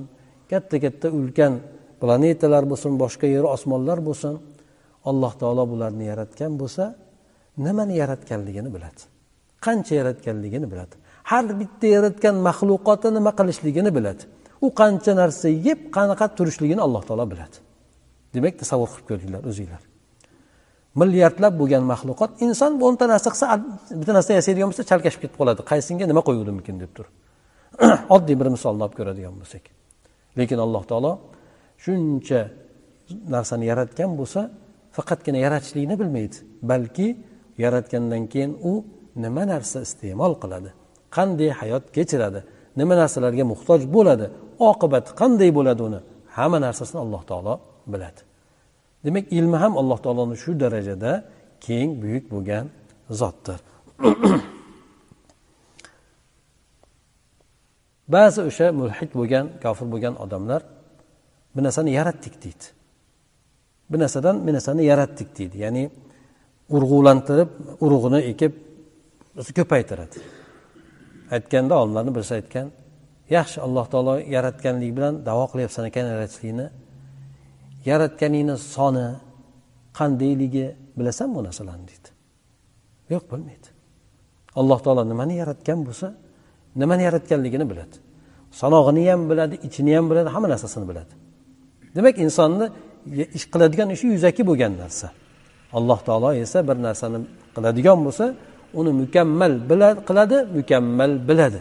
Katta 0.51 0.77
katta 0.85 1.09
ulkan 1.19 1.53
planetalar 2.01 2.65
bo'lsin 2.71 2.93
boshqa 3.03 3.27
yer 3.37 3.45
osmonlar 3.55 3.99
bo'lsin. 4.09 4.35
Alloh 5.11 5.33
taolo 5.41 5.65
bularni 5.73 6.05
yaratgan 6.13 6.53
bo'lsa 6.61 6.85
nimani 7.67 7.95
yaratganligini 8.03 8.71
biladi. 8.77 9.03
Qancha 9.65 9.95
yaratganligini 10.01 10.67
biladi. 10.73 10.95
Har 11.31 11.45
bitta 11.61 11.87
yaratgan 11.97 12.37
maxluqoti 12.49 13.09
nima 13.17 13.31
qilishligini 13.39 13.91
biladi. 13.99 14.23
U 14.65 14.69
qancha 14.81 15.13
narsa 15.21 15.49
yeb 15.69 15.81
qanaqa 15.97 16.27
turishligini 16.37 16.83
alloh 16.87 17.03
taolo 17.09 17.25
biladi. 17.33 17.57
Demak 18.35 18.55
tasavvur 18.63 18.89
qilib 18.93 19.07
ko'ringlar 19.11 19.43
o'zinglar. 19.51 19.83
Milliardlab 21.01 21.55
bo'lgan 21.61 21.85
maxluqot 21.93 22.31
inson 22.47 22.73
o'nta 22.89 23.05
narsa 23.13 23.29
qilsa 23.35 23.47
bitta 24.01 24.13
narsa 24.19 24.31
yasaydigan 24.39 24.69
bo'lsa 24.71 24.85
chalkashib 24.91 25.21
ketib 25.25 25.37
qoladi. 25.41 25.61
Qaysinga 25.71 26.05
nima 26.11 26.23
qo'yuvdimikin 26.29 26.77
deb 26.83 26.93
turib 26.97 27.13
oddiy 28.17 28.37
bir 28.41 28.49
misolni 28.57 28.83
olib 28.87 28.97
ko'radigan 28.99 29.35
bo'lsak. 29.41 29.65
Lekin 30.39 30.59
alloh 30.65 30.83
taolo 30.91 31.13
shuncha 31.85 32.41
narsani 33.35 33.65
yaratgan 33.73 34.11
bo'lsa 34.21 34.41
faqatgina 34.97 35.39
yaratishlikni 35.47 35.95
bilmaydi. 36.01 36.37
Balki 36.71 37.09
yaratgandan 37.65 38.23
keyin 38.33 38.53
u 38.71 38.73
nima 39.25 39.45
narsa 39.53 39.79
iste'mol 39.87 40.35
qiladi? 40.43 40.71
Qanday 41.17 41.51
hayot 41.61 41.85
kechiradi? 41.97 42.41
Nima 42.81 42.95
narsalarga 43.03 43.45
muhtoj 43.53 43.81
bo'ladi? 43.97 44.27
Oqibati 44.71 45.11
qanday 45.21 45.51
bo'ladi 45.59 45.83
uni? 45.89 46.01
Hamma 46.37 46.59
narsasini 46.67 47.01
alloh 47.05 47.23
taolo 47.31 47.55
biladi. 47.93 48.21
Demak 49.05 49.25
ilmi 49.39 49.57
ham 49.63 49.73
alloh 49.81 49.99
taoloni 50.05 50.37
shu 50.43 50.51
darajada 50.63 51.13
keng 51.67 51.91
buyuk 52.03 52.25
bo'lgan 52.33 52.65
zotdir. 53.21 53.61
Ba'zi 58.15 58.41
o'sha 58.49 58.67
mulhid 58.81 59.11
bo'lgan 59.19 59.45
kofir 59.63 59.87
bo'lgan 59.93 60.15
odamlar 60.25 60.61
bir 61.55 61.63
narsani 61.67 61.91
yaratdik 61.99 62.35
deydi. 62.45 62.67
Bir 63.91 63.99
narsadan 64.03 64.37
bir 64.47 64.53
narsani 64.57 64.83
yaratdik 64.93 65.29
deydi. 65.39 65.57
Ya'ni 65.65 65.85
urg'ulantirib 66.77 67.51
urug'ini 67.85 68.21
ekib 68.31 68.53
ko'paytiradi. 69.59 70.17
Aytganda 71.35 71.75
olimlarni 71.83 72.15
birisi 72.15 72.35
aytgan 72.35 72.67
yaxshi 73.31 73.59
alloh 73.67 73.87
taolo 73.93 74.15
yaratganlik 74.37 74.91
bilan 74.97 75.15
davo 75.29 75.45
qilyapsan 75.53 75.85
ekan 75.91 76.07
yaratishlikni. 76.13 76.67
Yaratganingni 77.91 78.57
soni 78.75 79.07
qandayligi 79.99 80.67
bilasanmi 80.99 81.35
bu 81.39 81.43
narsalarni 81.49 81.87
deydi. 81.91 82.09
Yo'q 83.13 83.25
bilmaydi. 83.33 83.69
Alloh 84.61 84.79
taolo 84.85 85.03
nimani 85.13 85.35
yaratgan 85.43 85.79
bo'lsa 85.87 86.09
nimani 86.81 87.03
yaratganligini 87.09 87.67
biladi. 87.71 87.97
Sanog'ini 88.61 89.03
ham 89.11 89.23
biladi 89.31 89.55
ichini 89.67 89.93
ham 89.97 90.07
biladi 90.11 90.29
hamma 90.35 90.49
narsasini 90.53 90.87
biladi. 90.91 91.13
Demak 91.97 92.19
insonni 92.25 92.67
ish 93.39 93.47
qiladigan 93.53 93.89
ishi 93.95 94.07
yuzaki 94.15 94.43
bo'lgan 94.51 94.73
narsa. 94.83 95.09
Alloh 95.79 95.99
taolo 96.09 96.29
esa 96.45 96.59
bir 96.69 96.77
narsani 96.87 97.19
qiladigan 97.57 97.99
bo'lsa 98.07 98.27
uni 98.79 98.93
mukammal 99.03 99.53
biladi 99.71 99.99
qiladi 100.09 100.37
mukammal 100.59 101.13
biladi. 101.29 101.61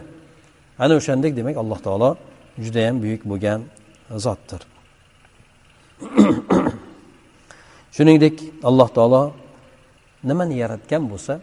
Ana 0.78 0.94
o'shandek 1.00 1.36
demak 1.36 1.56
alloh 1.62 1.78
taolo 1.86 2.16
judayam 2.64 2.96
buyuk 3.02 3.22
bo'lgan 3.30 3.60
zotdir. 4.24 4.60
Shuningdek 7.96 8.36
alloh 8.68 8.88
taolo 8.96 9.22
nimani 10.24 10.54
yaratgan 10.62 11.02
bo'lsa 11.12 11.40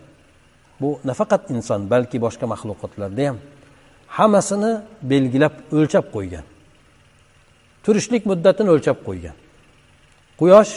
bu 0.81 0.99
nafaqat 1.09 1.51
inson 1.55 1.89
balki 1.93 2.17
boshqa 2.25 2.45
maxluqotlarda 2.53 3.23
ham 3.27 3.37
hammasini 4.17 4.71
belgilab 5.11 5.55
o'lchab 5.77 6.05
qo'ygan. 6.15 6.45
Turishlik 7.83 8.23
muddatini 8.31 8.69
o'lchab 8.75 8.97
qo'ygan. 9.07 9.35
Quyosh 10.39 10.73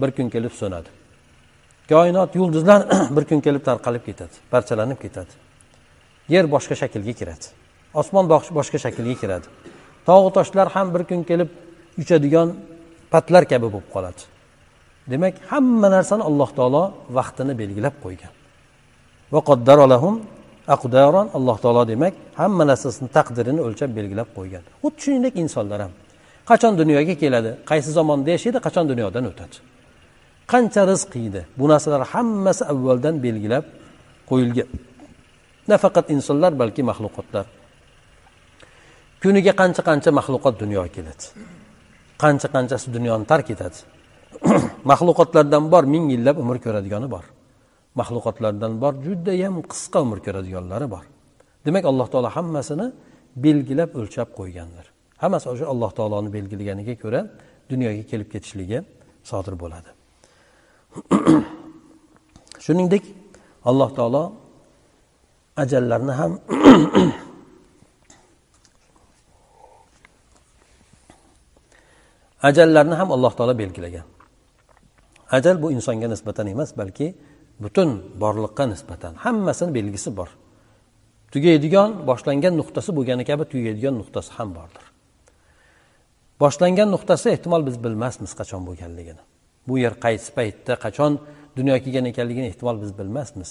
bir 0.00 0.10
kun 0.16 0.28
kelib 0.34 0.54
so'nadi. 0.60 0.88
Koinot 1.92 2.30
yulduzlar 2.40 2.80
bir 3.16 3.24
kun 3.28 3.40
kelib 3.46 3.62
tarqalib 3.68 4.04
ketadi 4.08 4.34
parchalanib 4.52 4.98
ketadi. 5.04 5.32
Yer 6.34 6.44
boshqa 6.54 6.74
shaklga 6.82 7.12
kiradi. 7.20 7.59
Osmon 8.00 8.24
boshqa 8.58 8.78
shaklga 8.84 9.14
kiradi. 9.22 9.46
Tog'u 10.08 10.30
toshlar 10.36 10.66
ham 10.74 10.86
bir 10.94 11.02
kun 11.10 11.20
kelib 11.30 11.48
uchadigan 12.02 12.48
patlar 13.12 13.42
kabi 13.52 13.66
bo'lib 13.74 13.88
qoladi. 13.94 14.22
Demak 15.12 15.34
hamma 15.50 15.88
narsani 15.96 16.22
alloh 16.30 16.50
taolo 16.58 16.82
vaqtini 17.18 17.52
belgilab 17.60 17.94
qo'ygan. 18.04 18.32
Alloh 21.38 21.58
taolo 21.64 21.82
demak 21.92 22.14
hamma 22.40 22.64
narsasini 22.70 23.08
taqdirini 23.16 23.60
o'lchab 23.66 23.90
belgilab 23.98 24.28
qo'ygan. 24.36 24.62
Xuddi 24.82 24.98
shuningdek 25.04 25.34
insonlar 25.42 25.80
ham. 25.84 25.92
Qachon 26.50 26.72
dunyoga 26.80 27.14
keladi 27.22 27.50
qaysi 27.70 27.90
zamonda 27.98 28.30
yashaydi 28.36 28.58
qachon 28.66 28.84
dunyodan 28.92 29.24
o'tadi? 29.30 29.56
Qancha 30.52 30.82
rizq 30.90 31.12
yeydi? 31.22 31.40
Bu 31.58 31.64
narsalar 31.72 32.02
hammasi 32.12 32.62
avvaldan 32.72 33.14
belgilab 33.24 33.64
qo'yilgan. 34.30 34.68
Nafaqat 35.72 36.06
insonlar 36.14 36.52
balki 36.62 36.82
maxluqotlar 36.90 37.46
kuniga 39.22 39.52
qancha 39.60 39.82
qancha 39.88 40.10
maxluqot 40.18 40.54
dunyoga 40.62 40.90
keladi. 40.96 41.24
Qancha 42.22 42.48
qanchasi 42.54 42.86
dunyoni 42.96 43.24
tark 43.32 43.46
etadi. 43.54 43.78
Maxluqotlardan 44.90 45.64
bor 45.72 45.84
ming 45.94 46.04
yillab 46.14 46.36
umr 46.42 46.56
ko'radigani 46.64 47.08
bor. 47.14 47.24
Maxluqotlardan 48.00 48.72
bor 48.82 48.92
judayam 49.06 49.54
qisqa 49.70 49.98
umr 50.06 50.18
ko'radiganlari 50.26 50.86
bor. 50.94 51.04
Demak 51.66 51.84
alloh 51.90 52.06
taolo 52.12 52.28
hammasini 52.36 52.86
belgilab 53.44 53.90
o'lchab 54.00 54.28
qo'ygandir 54.38 54.86
hammasi 55.22 55.46
o'sha 55.52 55.66
alloh 55.72 55.90
taoloni 55.98 56.30
belgilaganiga 56.36 56.94
ko'ra 57.02 57.20
dunyoga 57.72 58.02
kelib 58.10 58.28
ketishligi 58.34 58.78
sodir 59.30 59.54
bo'ladi. 59.62 59.90
Shuningdek 62.64 63.04
alloh 63.70 63.90
taolo 63.98 64.22
ajallarni 65.62 66.12
ham 66.20 66.32
ajallarni 72.48 72.94
ham 73.00 73.08
alloh 73.12 73.32
taolo 73.36 73.54
belgilagan. 73.58 74.06
Ajal 75.30 75.62
bu 75.62 75.72
insonga 75.72 76.08
nisbatan 76.08 76.46
emas 76.54 76.70
balki 76.78 77.14
butun 77.62 77.90
borliqqa 78.22 78.64
nisbatan. 78.72 79.14
Hammasini 79.14 79.74
belgisi 79.74 80.10
bor. 80.16 80.28
Tugaydigan 81.32 81.90
boshlangan 82.08 82.54
nuqtasi 82.60 82.90
bo'lgani 82.96 83.24
kabi 83.30 83.44
tugaydigan 83.52 83.94
nuqtasi 84.00 84.30
ham 84.38 84.48
bordir. 84.58 84.84
Boshlangan 86.42 86.88
nuqtasi 86.94 87.26
ehtimol 87.34 87.62
biz 87.68 87.76
bilmasmiz 87.84 88.32
qachon 88.40 88.62
bo'lganligini. 88.68 89.22
Bu 89.68 89.78
yer 89.78 89.94
qaysi 90.04 90.28
paytda 90.36 90.74
qachon 90.84 91.12
dunyoga 91.56 91.80
kelgan 91.84 92.06
ekanligini 92.12 92.46
ehtimol 92.52 92.76
biz 92.82 92.92
bilmasmiz. 92.98 93.50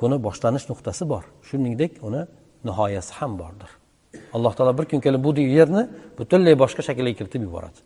Buni 0.00 0.16
boshlanish 0.26 0.66
nuqtasi 0.70 1.04
bor. 1.12 1.24
Shuningdek 1.48 1.92
uni 2.06 2.22
nihoyasi 2.64 3.12
ham 3.18 3.32
bordir. 3.38 3.70
Alloh 4.34 4.52
taolo 4.56 4.72
bir 4.78 4.84
kun 4.90 5.00
kelib 5.00 5.24
bu 5.24 5.30
yerni 5.58 5.82
butunlay 6.18 6.54
boshqa 6.62 6.82
shaklga 6.88 7.12
kiritib 7.18 7.42
yuboradi. 7.46 7.78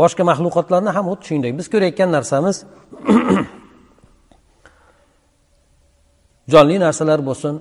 Boshqa 0.00 0.22
maxluqotlarni 0.30 0.90
ham 0.96 1.04
xuddi 1.10 1.24
shuningdek 1.28 1.52
biz 1.58 1.66
ko'rayotgan 1.72 2.10
narsamiz 2.16 2.56
jonli 6.52 6.76
narsalar 6.86 7.20
bo'lsin. 7.28 7.54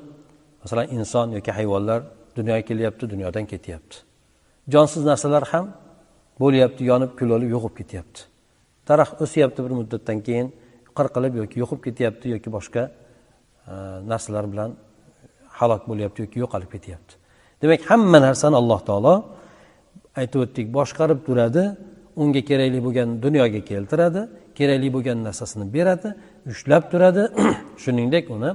Masalan 0.63 0.87
inson 0.97 1.27
yoki 1.37 1.51
hayvonlar 1.57 1.99
dunyoga 2.37 2.63
kelyapti 2.69 3.03
dunyodan 3.13 3.45
ketyapti. 3.51 3.95
Jonsiz 4.73 5.03
narsalar 5.09 5.43
ham 5.51 5.65
bo'lyapti 6.39 6.81
yonib 6.91 7.11
kul 7.19 7.29
olib 7.37 7.49
yo'qolib 7.55 7.75
ketyapti. 7.81 8.19
Daraxt 8.87 9.15
o'syapti 9.25 9.59
bir 9.65 9.73
muddatdan 9.79 10.19
keyin 10.27 10.47
qirqilib 10.97 11.33
yoki 11.41 11.55
yo'qolib 11.61 11.83
ketyapti 11.87 12.25
yoki 12.35 12.49
boshqa 12.57 12.83
e, 12.87 12.89
narsalar 14.11 14.45
bilan 14.51 14.69
halok 15.59 15.81
bo'lyapti 15.89 16.19
yoki 16.25 16.37
yo'qolib 16.43 16.69
ketyapti. 16.75 17.13
Demak 17.61 17.81
hamma 17.89 18.17
narsani 18.27 18.55
alloh 18.61 18.79
taolo 18.89 19.15
aytib 20.19 20.39
o'tdik 20.45 20.67
boshqarib 20.77 21.19
turadi 21.27 21.63
unga 22.21 22.41
kerakli 22.49 22.79
bo'lgan 22.85 23.09
dunyoga 23.25 23.61
keltiradi 23.71 24.21
kerakli 24.57 24.89
bo'lgan 24.95 25.17
narsasini 25.27 25.65
beradi 25.75 26.09
ushlab 26.51 26.83
turadi. 26.91 27.23
Shuningdek 27.83 28.25
uni 28.35 28.51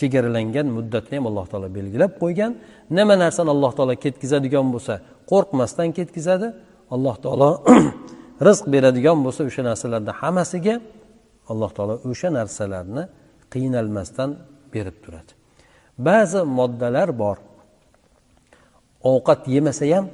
chegaralangan 0.00 0.66
muddatni 0.76 1.14
ham 1.18 1.26
alloh 1.30 1.46
taolo 1.50 1.68
belgilab 1.78 2.12
qo'ygan. 2.22 2.52
Nima 2.98 3.14
narsani 3.24 3.50
alloh 3.54 3.72
taolo 3.76 3.94
ketkazadigan 4.04 4.66
bo'lsa 4.74 4.94
qo'rqmasdan 5.30 5.88
ketkazadi. 5.98 6.48
Alloh 6.94 7.16
taolo 7.24 7.50
rizq 8.46 8.64
beradigan 8.74 9.18
bo'lsa 9.24 9.40
o'sha 9.48 9.62
narsalarni 9.70 10.12
hammasiga 10.20 10.74
alloh 11.52 11.70
taolo 11.76 11.94
o'sha 12.10 12.28
narsalarni 12.38 13.02
qiynalmasdan 13.54 14.30
berib 14.74 14.96
turadi. 15.04 15.32
Ba'zi 16.08 16.40
moddalar 16.58 17.08
bor. 17.22 17.36
Ovqat 19.10 19.40
yemasa 19.54 19.84
ham 19.92 20.06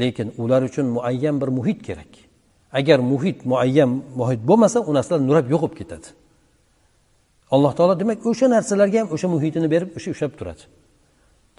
lekin 0.00 0.28
ular 0.42 0.62
uchun 0.68 0.86
muayyan 0.96 1.40
bir 1.40 1.48
muhit 1.58 1.82
kerak. 1.86 2.12
Agar 2.72 2.98
muhit 3.12 3.38
muayyan 3.44 3.90
muhit 4.20 4.40
bo'lmasa 4.48 4.78
u 4.80 4.90
narsalar 4.96 5.20
nurab 5.28 5.46
yo'qolib 5.52 5.74
ketadi. 5.80 6.08
Alloh 7.54 7.72
taolo 7.76 7.94
demak 8.00 8.18
o'sha 8.30 8.46
narsalarga 8.54 8.98
ham 9.00 9.08
o'sha 9.14 9.28
muhitini 9.34 9.68
berib 9.74 9.90
o'sha 9.96 10.08
ushlab 10.14 10.32
turadi. 10.38 10.62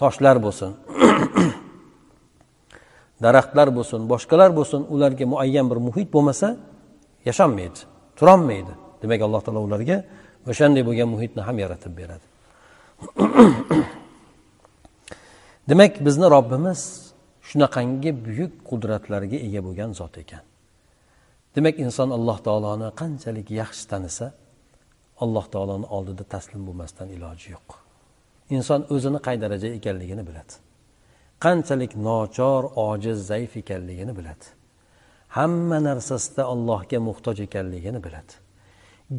Toshlar 0.01 0.38
bo'lsin 0.45 0.72
daraxtlar 3.24 3.68
bo'lsin 3.78 3.99
boshqalar 4.11 4.49
bo'lsin 4.57 4.82
ularga 4.93 5.26
muayyan 5.34 5.66
bir 5.72 5.80
muhit 5.88 6.09
bo'lmasa 6.16 6.47
yasholmaydi 7.28 7.80
turolmaydi 8.18 8.74
demak 9.01 9.22
alloh 9.26 9.41
taolo 9.45 9.61
ularga 9.68 9.97
o'shanday 10.51 10.84
bo'lgan 10.88 11.09
muhitni 11.14 11.41
ham 11.47 11.55
yaratib 11.64 11.93
beradi. 11.99 12.26
demak 15.70 15.93
bizni 16.05 16.28
robbimiz 16.36 16.82
shunaqangi 17.47 18.11
buyuk 18.26 18.53
qudratlarga 18.70 19.38
ega 19.47 19.61
bo'lgan 19.68 19.91
zot 19.99 20.16
ekan. 20.24 20.43
Demak 21.55 21.76
inson 21.86 22.09
alloh 22.18 22.38
taoloni 22.47 22.88
qanchalik 23.01 23.47
yaxshi 23.61 23.84
tanisa 23.91 24.28
alloh 25.24 25.45
taoloni 25.53 25.88
oldida 25.95 26.24
taslim 26.34 26.61
bo'lmasdan 26.68 27.07
iloji 27.16 27.47
yo'q. 27.55 27.70
Inson 28.55 28.82
o'zini 28.93 29.20
qay 29.26 29.36
darajada 29.43 29.76
ekanligini 29.80 30.24
biladi. 30.30 30.53
Qanchalik 31.45 31.91
nochor 32.07 32.64
ojiz 32.89 33.18
zaif 33.32 33.51
ekanligini 33.61 34.14
biladi. 34.20 34.45
Hamma 35.38 35.78
narsasida 35.89 36.43
allohga 36.53 36.99
muhtoj 37.07 37.38
ekanligini 37.47 37.99
biladi. 38.05 38.34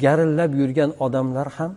Garillab 0.03 0.51
yurgan 0.61 0.91
odamlar 1.05 1.47
ham 1.57 1.71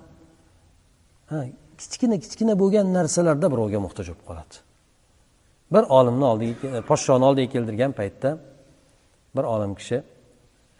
ha, 1.31 1.39
kichkina 1.81 2.17
kichkina 2.23 2.55
bo'lgan 2.63 2.87
narsalarda 2.97 3.47
birovga 3.53 3.79
muhtoj 3.87 4.07
bo'lib 4.11 4.25
qoladi. 4.29 4.55
Bir 5.75 5.85
olimni 5.99 6.27
oldiga 6.33 6.67
e, 6.79 6.81
podshoni 6.91 7.25
oldiga 7.29 7.49
keltirgan 7.55 7.93
paytda 8.01 8.31
bir 9.37 9.45
olim 9.55 9.73
kishi 9.81 9.99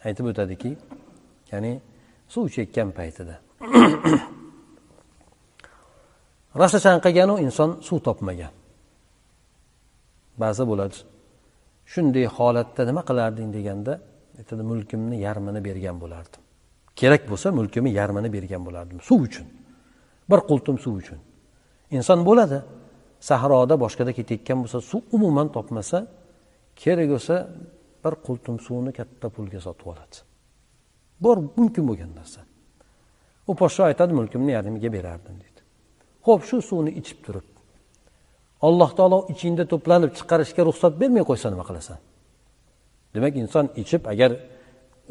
aytib 0.07 0.25
o'tadiki 0.31 0.71
ya'ni 1.53 1.73
suv 2.35 2.45
chekkan 2.57 2.89
paytida. 2.99 3.35
Rosa 6.61 6.79
chanqaganu 6.87 7.35
inson 7.47 7.71
suv 7.89 7.99
topmagan. 8.07 8.53
Ba'zi 10.43 10.65
bo'ladi 10.71 10.97
shunday 11.93 12.27
holatda 12.37 12.83
nima 12.91 13.03
qilarding 13.09 13.49
deganda 13.57 13.93
aytadi 14.41 14.63
mulkimni 14.71 15.17
yarmini 15.27 15.61
bergan 15.69 15.97
bo'lardim. 16.03 16.41
Kerak 17.01 17.23
bo'lsa 17.31 17.49
mulkimni 17.59 17.91
yarmini 18.01 18.29
bergan 18.37 18.63
bo'lardim 18.67 18.99
suv 19.09 19.21
uchun. 19.29 19.47
Bir 20.31 20.41
qultum 20.51 20.77
suv 20.85 20.95
uchun. 21.01 21.19
Inson 21.97 22.21
bo'ladi. 22.29 22.59
Sahroda 23.29 23.75
boshqada 23.85 24.13
ketayotgan 24.19 24.59
bo'lsa 24.63 24.79
suv 24.91 25.03
umuman 25.17 25.49
topmasa 25.57 25.99
kerak 26.81 27.09
bo'lsa 27.15 27.35
bir 28.05 28.15
qultum 28.27 28.57
suvni 28.67 28.93
katta 28.99 29.27
pulga 29.35 29.61
sotib 29.67 29.87
oladi. 29.93 30.17
Bor 31.25 31.37
mumkin 31.59 31.85
bo'lgan 31.89 32.11
narsa. 32.19 32.41
U 33.51 33.53
podsho 33.61 33.83
aytadi 33.91 34.13
mulkimni 34.21 34.53
yarmiga 34.57 34.89
berardim 34.97 35.37
deydi. 35.43 35.61
Ho'p 36.27 36.41
shu 36.49 36.57
suvni 36.69 36.93
ichib 37.01 37.19
turib 37.27 37.47
alloh 38.67 38.91
taolo 38.99 39.19
ichingda 39.33 39.65
to'planib 39.73 40.11
chiqarishga 40.19 40.63
ruxsat 40.69 40.93
bermay 41.01 41.25
qo'ysa 41.31 41.47
nima 41.53 41.65
qilasan? 41.69 41.99
Demak 43.15 43.35
inson 43.43 43.67
ichib 43.83 44.03
agar 44.13 44.31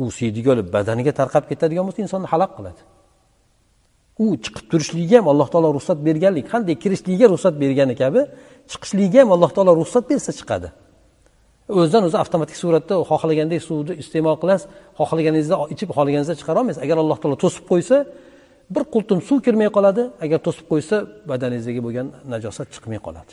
u 0.02 0.04
siydiga 0.18 0.50
olib 0.56 0.68
badaniga 0.76 1.12
tarqab 1.20 1.44
ketadigan 1.52 1.86
bo'lsa 1.88 2.02
insonni 2.06 2.28
halak 2.34 2.52
qiladi. 2.58 2.82
U 4.24 4.26
chiqib 4.44 4.66
turishligiga 4.72 5.18
ham 5.20 5.28
alloh 5.34 5.48
taolo 5.54 5.70
ruxsat 5.78 5.98
berganlik 6.08 6.46
qanday 6.54 6.76
kirishligiga 6.84 7.28
ruxsat 7.34 7.54
bergani 7.64 7.96
kabi 8.02 8.22
chiqishligiga 8.72 9.20
ham 9.24 9.32
alloh 9.36 9.52
taolo 9.56 9.72
ruxsat 9.82 10.04
bersa 10.12 10.32
chiqadi. 10.40 10.70
O'zidan 11.80 12.04
o'zi 12.08 12.18
avtomatik 12.24 12.58
suratda 12.64 12.96
xohlagandek 13.10 13.62
suvni 13.68 13.94
iste'mol 14.02 14.38
qilasiz 14.42 14.66
xohlaganingizda 15.00 15.56
ichib 15.74 15.90
xohlaganingizda 15.96 16.36
chiqara 16.40 16.58
olmaysiz. 16.62 16.82
Agar 16.86 16.98
alloh 17.04 17.18
taolo 17.22 17.36
to'sib 17.44 17.64
qo'ysa 17.72 17.98
bir 18.76 18.84
qultum 18.94 19.20
suv 19.28 19.38
kirmay 19.46 19.70
qoladi 19.78 20.04
agar 20.26 20.40
to'sib 20.46 20.66
qo'ysa 20.72 20.96
badaningizdagi 21.32 21.82
bo'lgan 21.86 22.08
najosat 22.34 22.68
chiqmay 22.76 23.00
qoladi. 23.08 23.32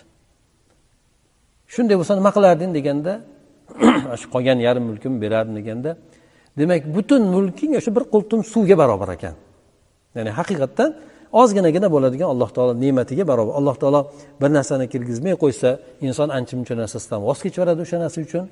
Shunday 1.75 1.97
bo'lsa 2.01 2.13
nima 2.19 2.31
qilarding 2.37 2.71
deganda 2.79 3.13
shu 4.21 4.27
qolgan 4.35 4.59
yarim 4.67 4.85
mulkimni 4.91 5.19
berardim 5.25 5.55
deganda 5.61 5.91
demak 6.61 6.83
butun 6.97 7.23
mulking 7.35 7.73
o'sha 7.79 7.91
bir 7.97 8.05
qultum 8.15 8.41
suvga 8.53 8.77
barobar 8.83 9.11
ekan. 9.17 9.35
Ya'ni 10.17 10.31
haqiqatdan 10.39 10.91
ozginagina 11.41 11.89
bo'ladigan 11.95 12.29
alloh 12.35 12.51
taolo 12.57 12.73
ne'matiga 12.85 13.25
barobar. 13.31 13.55
Alloh 13.61 13.77
taolo 13.83 14.01
bir 14.41 14.51
narsani 14.59 14.87
kirgizmay 14.93 15.35
qo'ysa 15.43 15.69
inson 16.07 16.29
ancha 16.39 16.55
muncha 16.59 16.75
narsasidan 16.83 17.21
voz 17.29 17.39
kechaveradi 17.45 17.81
o'sha 17.87 17.99
narsa 18.05 18.19
uchun. 18.27 18.45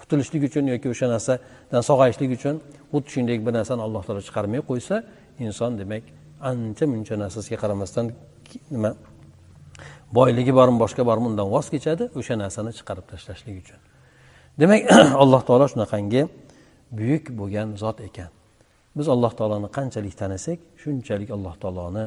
Qutulishlik 0.00 0.42
uchun 0.48 0.64
yoki 0.72 0.88
o'sha 0.94 1.06
narsadan 1.14 1.82
sog'ayishlik 1.90 2.30
uchun 2.38 2.54
xuddi 2.92 3.08
shunday 3.14 3.36
bir 3.46 3.52
narsani 3.58 3.80
alloh 3.86 4.02
taolo 4.06 4.20
chiqarmay 4.28 4.60
qo'ysa 4.70 4.96
inson 5.46 5.70
demak 5.80 6.04
ancha 6.50 6.84
muncha 6.92 7.14
narsasiga 7.22 7.56
qaramasdan 7.62 8.04
nima 8.74 8.90
boyligi 10.16 10.52
bormi 10.58 10.78
boshqa 10.84 11.02
bormi 11.10 11.26
undan 11.32 11.48
voz 11.54 11.66
kechadi 11.74 12.04
o'sha 12.18 12.34
narsani 12.42 12.70
chiqarib 12.78 13.06
tashlashlik 13.12 13.56
uchun. 13.62 13.80
Demak 14.60 14.80
alloh 15.22 15.40
taolo 15.48 15.66
shunaqangi 15.72 16.22
buyuk 16.98 17.24
bo'lgan 17.38 17.68
zot 17.82 17.98
ekan. 18.08 18.30
Biz 18.96 19.08
alloh 19.14 19.32
taoloni 19.38 19.68
qanchalik 19.78 20.14
tanisak 20.22 20.58
shunchalik 20.82 21.30
alloh 21.36 21.54
taoloni 21.62 22.06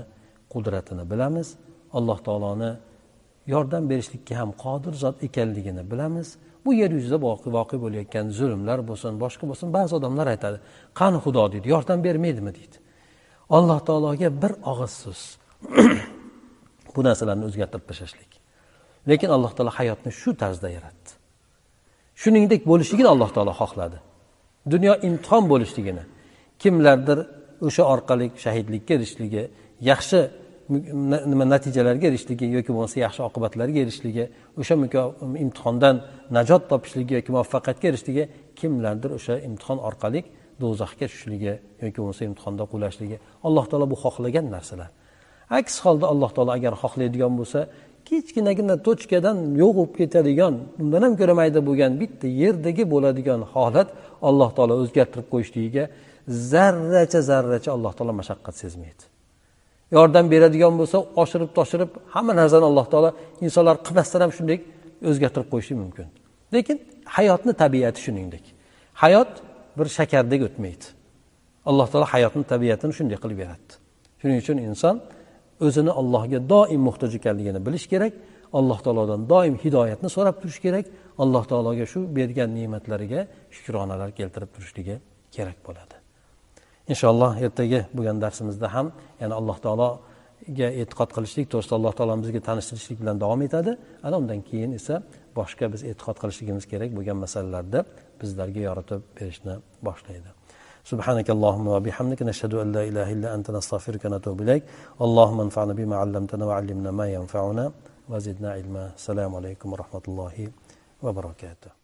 qudratini 0.53 1.03
bilamiz. 1.11 1.47
Alloh 1.97 2.19
taoloni 2.27 2.71
yordam 3.53 3.83
berishlikka 3.89 4.33
ham 4.41 4.51
qodir 4.63 4.93
zot 5.03 5.23
ekanligini 5.27 5.91
bilamiz. 5.91 6.27
Bu 6.65 6.73
yer 6.73 6.91
yuzida 6.97 7.17
voqe 7.57 7.77
bo'layotgan 7.83 8.25
zulmlar 8.39 8.79
bo'lsin 8.89 9.13
boshqa 9.23 9.45
bo'lsin 9.49 9.67
ba'zi 9.77 9.95
odamlar 9.99 10.27
aytadi 10.33 10.57
qani 10.99 11.17
xudo? 11.25 11.43
deydi 11.53 11.67
yordam 11.75 11.99
bermaydimi? 12.03 12.51
deydi. 12.57 12.77
Alloh 13.57 13.79
taologa 13.87 14.29
bir 14.41 14.51
og'iz 14.71 14.93
so'z. 15.03 15.21
Bu 16.95 17.01
narsalarni 17.07 17.45
o'zgartirib 17.49 17.85
tashlashlik. 17.89 18.31
Lekin 19.09 19.29
alloh 19.35 19.51
taolo 19.55 19.71
hayotni 19.79 20.11
shu 20.21 20.31
tarzda 20.41 20.69
yaratdi. 20.77 21.09
Shuningdek 22.21 22.61
bo'lishligini 22.71 23.09
alloh 23.13 23.29
taolo 23.35 23.53
xohladi. 23.61 23.97
Dunyo 24.73 24.93
imtihon 25.07 25.43
bo'lishligini 25.51 26.03
kimlardir 26.63 27.19
o'sha 27.67 27.83
orqali 27.93 28.25
shahidlikka 28.43 28.91
erishishligi 28.97 29.43
yaxshi 29.91 30.19
nima 31.31 31.45
natijalarga 31.53 32.05
erishishligi 32.09 32.45
yoki 32.57 32.71
bo'lmasa 32.75 32.97
yaxshi 33.05 33.21
oqibatlarga 33.29 33.79
erishishligi 33.83 34.25
o'sha 34.61 34.73
imtihondan 35.45 35.95
najot 36.37 36.63
topishligi 36.71 37.13
yoki 37.17 37.29
muvaffaqiyatga 37.35 37.85
erishishligi 37.91 38.23
kimlardir 38.59 39.11
o'sha 39.17 39.33
imtihon 39.47 39.77
orqali 39.89 40.19
do'zaxga 40.61 41.05
tushishligi 41.11 41.53
yoki 41.83 41.97
bo'lmasa 42.01 42.21
imtihonda 42.29 42.63
qulashligi 42.71 43.17
alloh 43.47 43.65
taolo 43.71 43.85
bu 43.93 43.97
xohlagan 44.03 44.45
narsalar. 44.55 44.89
Aks 45.59 45.75
holda 45.85 46.05
alloh 46.13 46.29
taolo 46.35 46.51
agar 46.57 46.73
xohlaydigan 46.83 47.33
bo'lsa 47.39 47.59
kichkinagina 48.07 48.75
tochkadan 48.87 49.37
yo'q 49.61 49.71
bo'lib 49.77 49.93
ketadigan 49.99 50.53
undan 50.81 51.01
ham 51.05 51.13
ko'ra 51.19 51.33
mayda 51.41 51.59
bo'lgan 51.67 51.91
bitta 52.01 52.27
yerdagi 52.41 52.83
bo'ladigan 52.93 53.41
holat 53.53 53.89
alloh 54.29 54.49
taolo 54.57 54.73
o'zgartirib 54.83 55.27
qo'yishligiga 55.33 55.83
zarracha 56.27 57.21
zarracha 57.29 57.69
alloh 57.75 57.93
taolo 57.97 58.13
mashaqqat 58.21 58.55
sezmaydi. 58.63 59.03
Yordam 59.95 60.25
beradigan 60.33 60.73
bo'lsa 60.79 60.97
oshirib 61.21 61.51
toshirib 61.57 61.91
hamma 62.13 62.33
narsani 62.41 62.65
alloh 62.71 62.85
taolo 62.93 63.09
insonlar 63.45 63.75
qilmasdan 63.85 64.21
ham 64.25 64.31
shunday 64.37 64.57
o'zgartirib 65.09 65.47
qo'yishi 65.53 65.73
mumkin. 65.83 66.07
Lekin 66.55 66.77
hayotni 67.17 67.53
tabiati 67.63 67.99
shuningdek. 68.05 68.45
Hayot 69.03 69.31
bir 69.77 69.87
shakardek 69.97 70.41
o'tmaydi. 70.47 70.85
Alloh 71.69 71.87
taolo 71.91 72.05
hayotni 72.13 72.43
tabiatini 72.53 72.93
shunday 72.99 73.17
qilib 73.23 73.39
yaratdi. 73.45 73.73
Shuning 74.21 74.37
uchun 74.43 74.57
inson 74.69 74.95
o'zini 75.67 75.91
allohga 76.01 76.39
doim 76.53 76.81
muhtoj 76.87 77.11
ekanligini 77.19 77.59
bilish 77.67 77.87
kerak 77.93 78.13
alloh 78.59 78.79
taolodan 78.85 79.21
doim 79.33 79.55
hidoyatni 79.63 80.09
so'rab 80.15 80.35
turish 80.41 80.59
kerak 80.65 80.85
alloh 81.23 81.43
taologa 81.51 81.85
shu 81.93 81.99
bergan 82.17 82.49
ne'matlariga 82.57 83.21
shukronalar 83.55 84.09
keltirib 84.19 84.49
turishligi 84.55 84.95
kerak 85.35 85.57
bo'ladi. 85.67 85.92
inshaalloh 86.92 87.32
ertaga 87.46 87.80
bo'lgan 87.96 88.16
darsimizda 88.24 88.66
ham 88.74 88.86
yana 89.22 89.34
alloh 89.40 89.56
taologa 89.64 90.68
e'tiqod 90.82 91.10
qilishlik 91.16 91.46
to'g'risida 91.52 91.74
alloh 91.80 91.92
taolo 91.98 92.12
bizga 92.24 92.40
tanishtirishlik 92.48 92.98
bilan 93.02 93.16
davom 93.22 93.40
etadi 93.48 93.72
ana 94.06 94.16
undan 94.22 94.40
keyin 94.48 94.70
esa 94.80 94.94
boshqa 95.38 95.64
biz 95.72 95.80
e'tiqod 95.90 96.16
qilishligimiz 96.22 96.64
kerak 96.72 96.90
bo'lgan 96.96 97.18
masalalarda 97.24 97.80
bizlarga 98.20 98.60
yoritib 98.68 99.00
berishni 99.18 99.54
boshlaydi 99.88 100.30
سبحانك 100.92 101.28
اللهم 101.36 101.66
وبحمدك 101.74 102.20
نشهد 102.30 102.52
أن 102.62 102.68
لا 102.76 102.82
إله 102.90 103.06
إلا 103.14 103.28
أنت 103.36 103.46
نستغفرك 103.56 104.02
ونتوب 104.04 104.38
إليك 104.44 104.62
اللهم 105.06 105.38
انفعنا 105.46 105.72
بما 105.78 105.96
علمتنا 106.02 106.44
وعلمنا 106.48 106.90
ما 107.00 107.06
ينفعنا 107.16 107.64
وزدنا 108.10 108.48
علما 108.56 108.84
السلام 108.98 109.30
عليكم 109.38 109.68
ورحمة 109.72 110.04
الله 110.08 110.34
وبركاته 111.04 111.81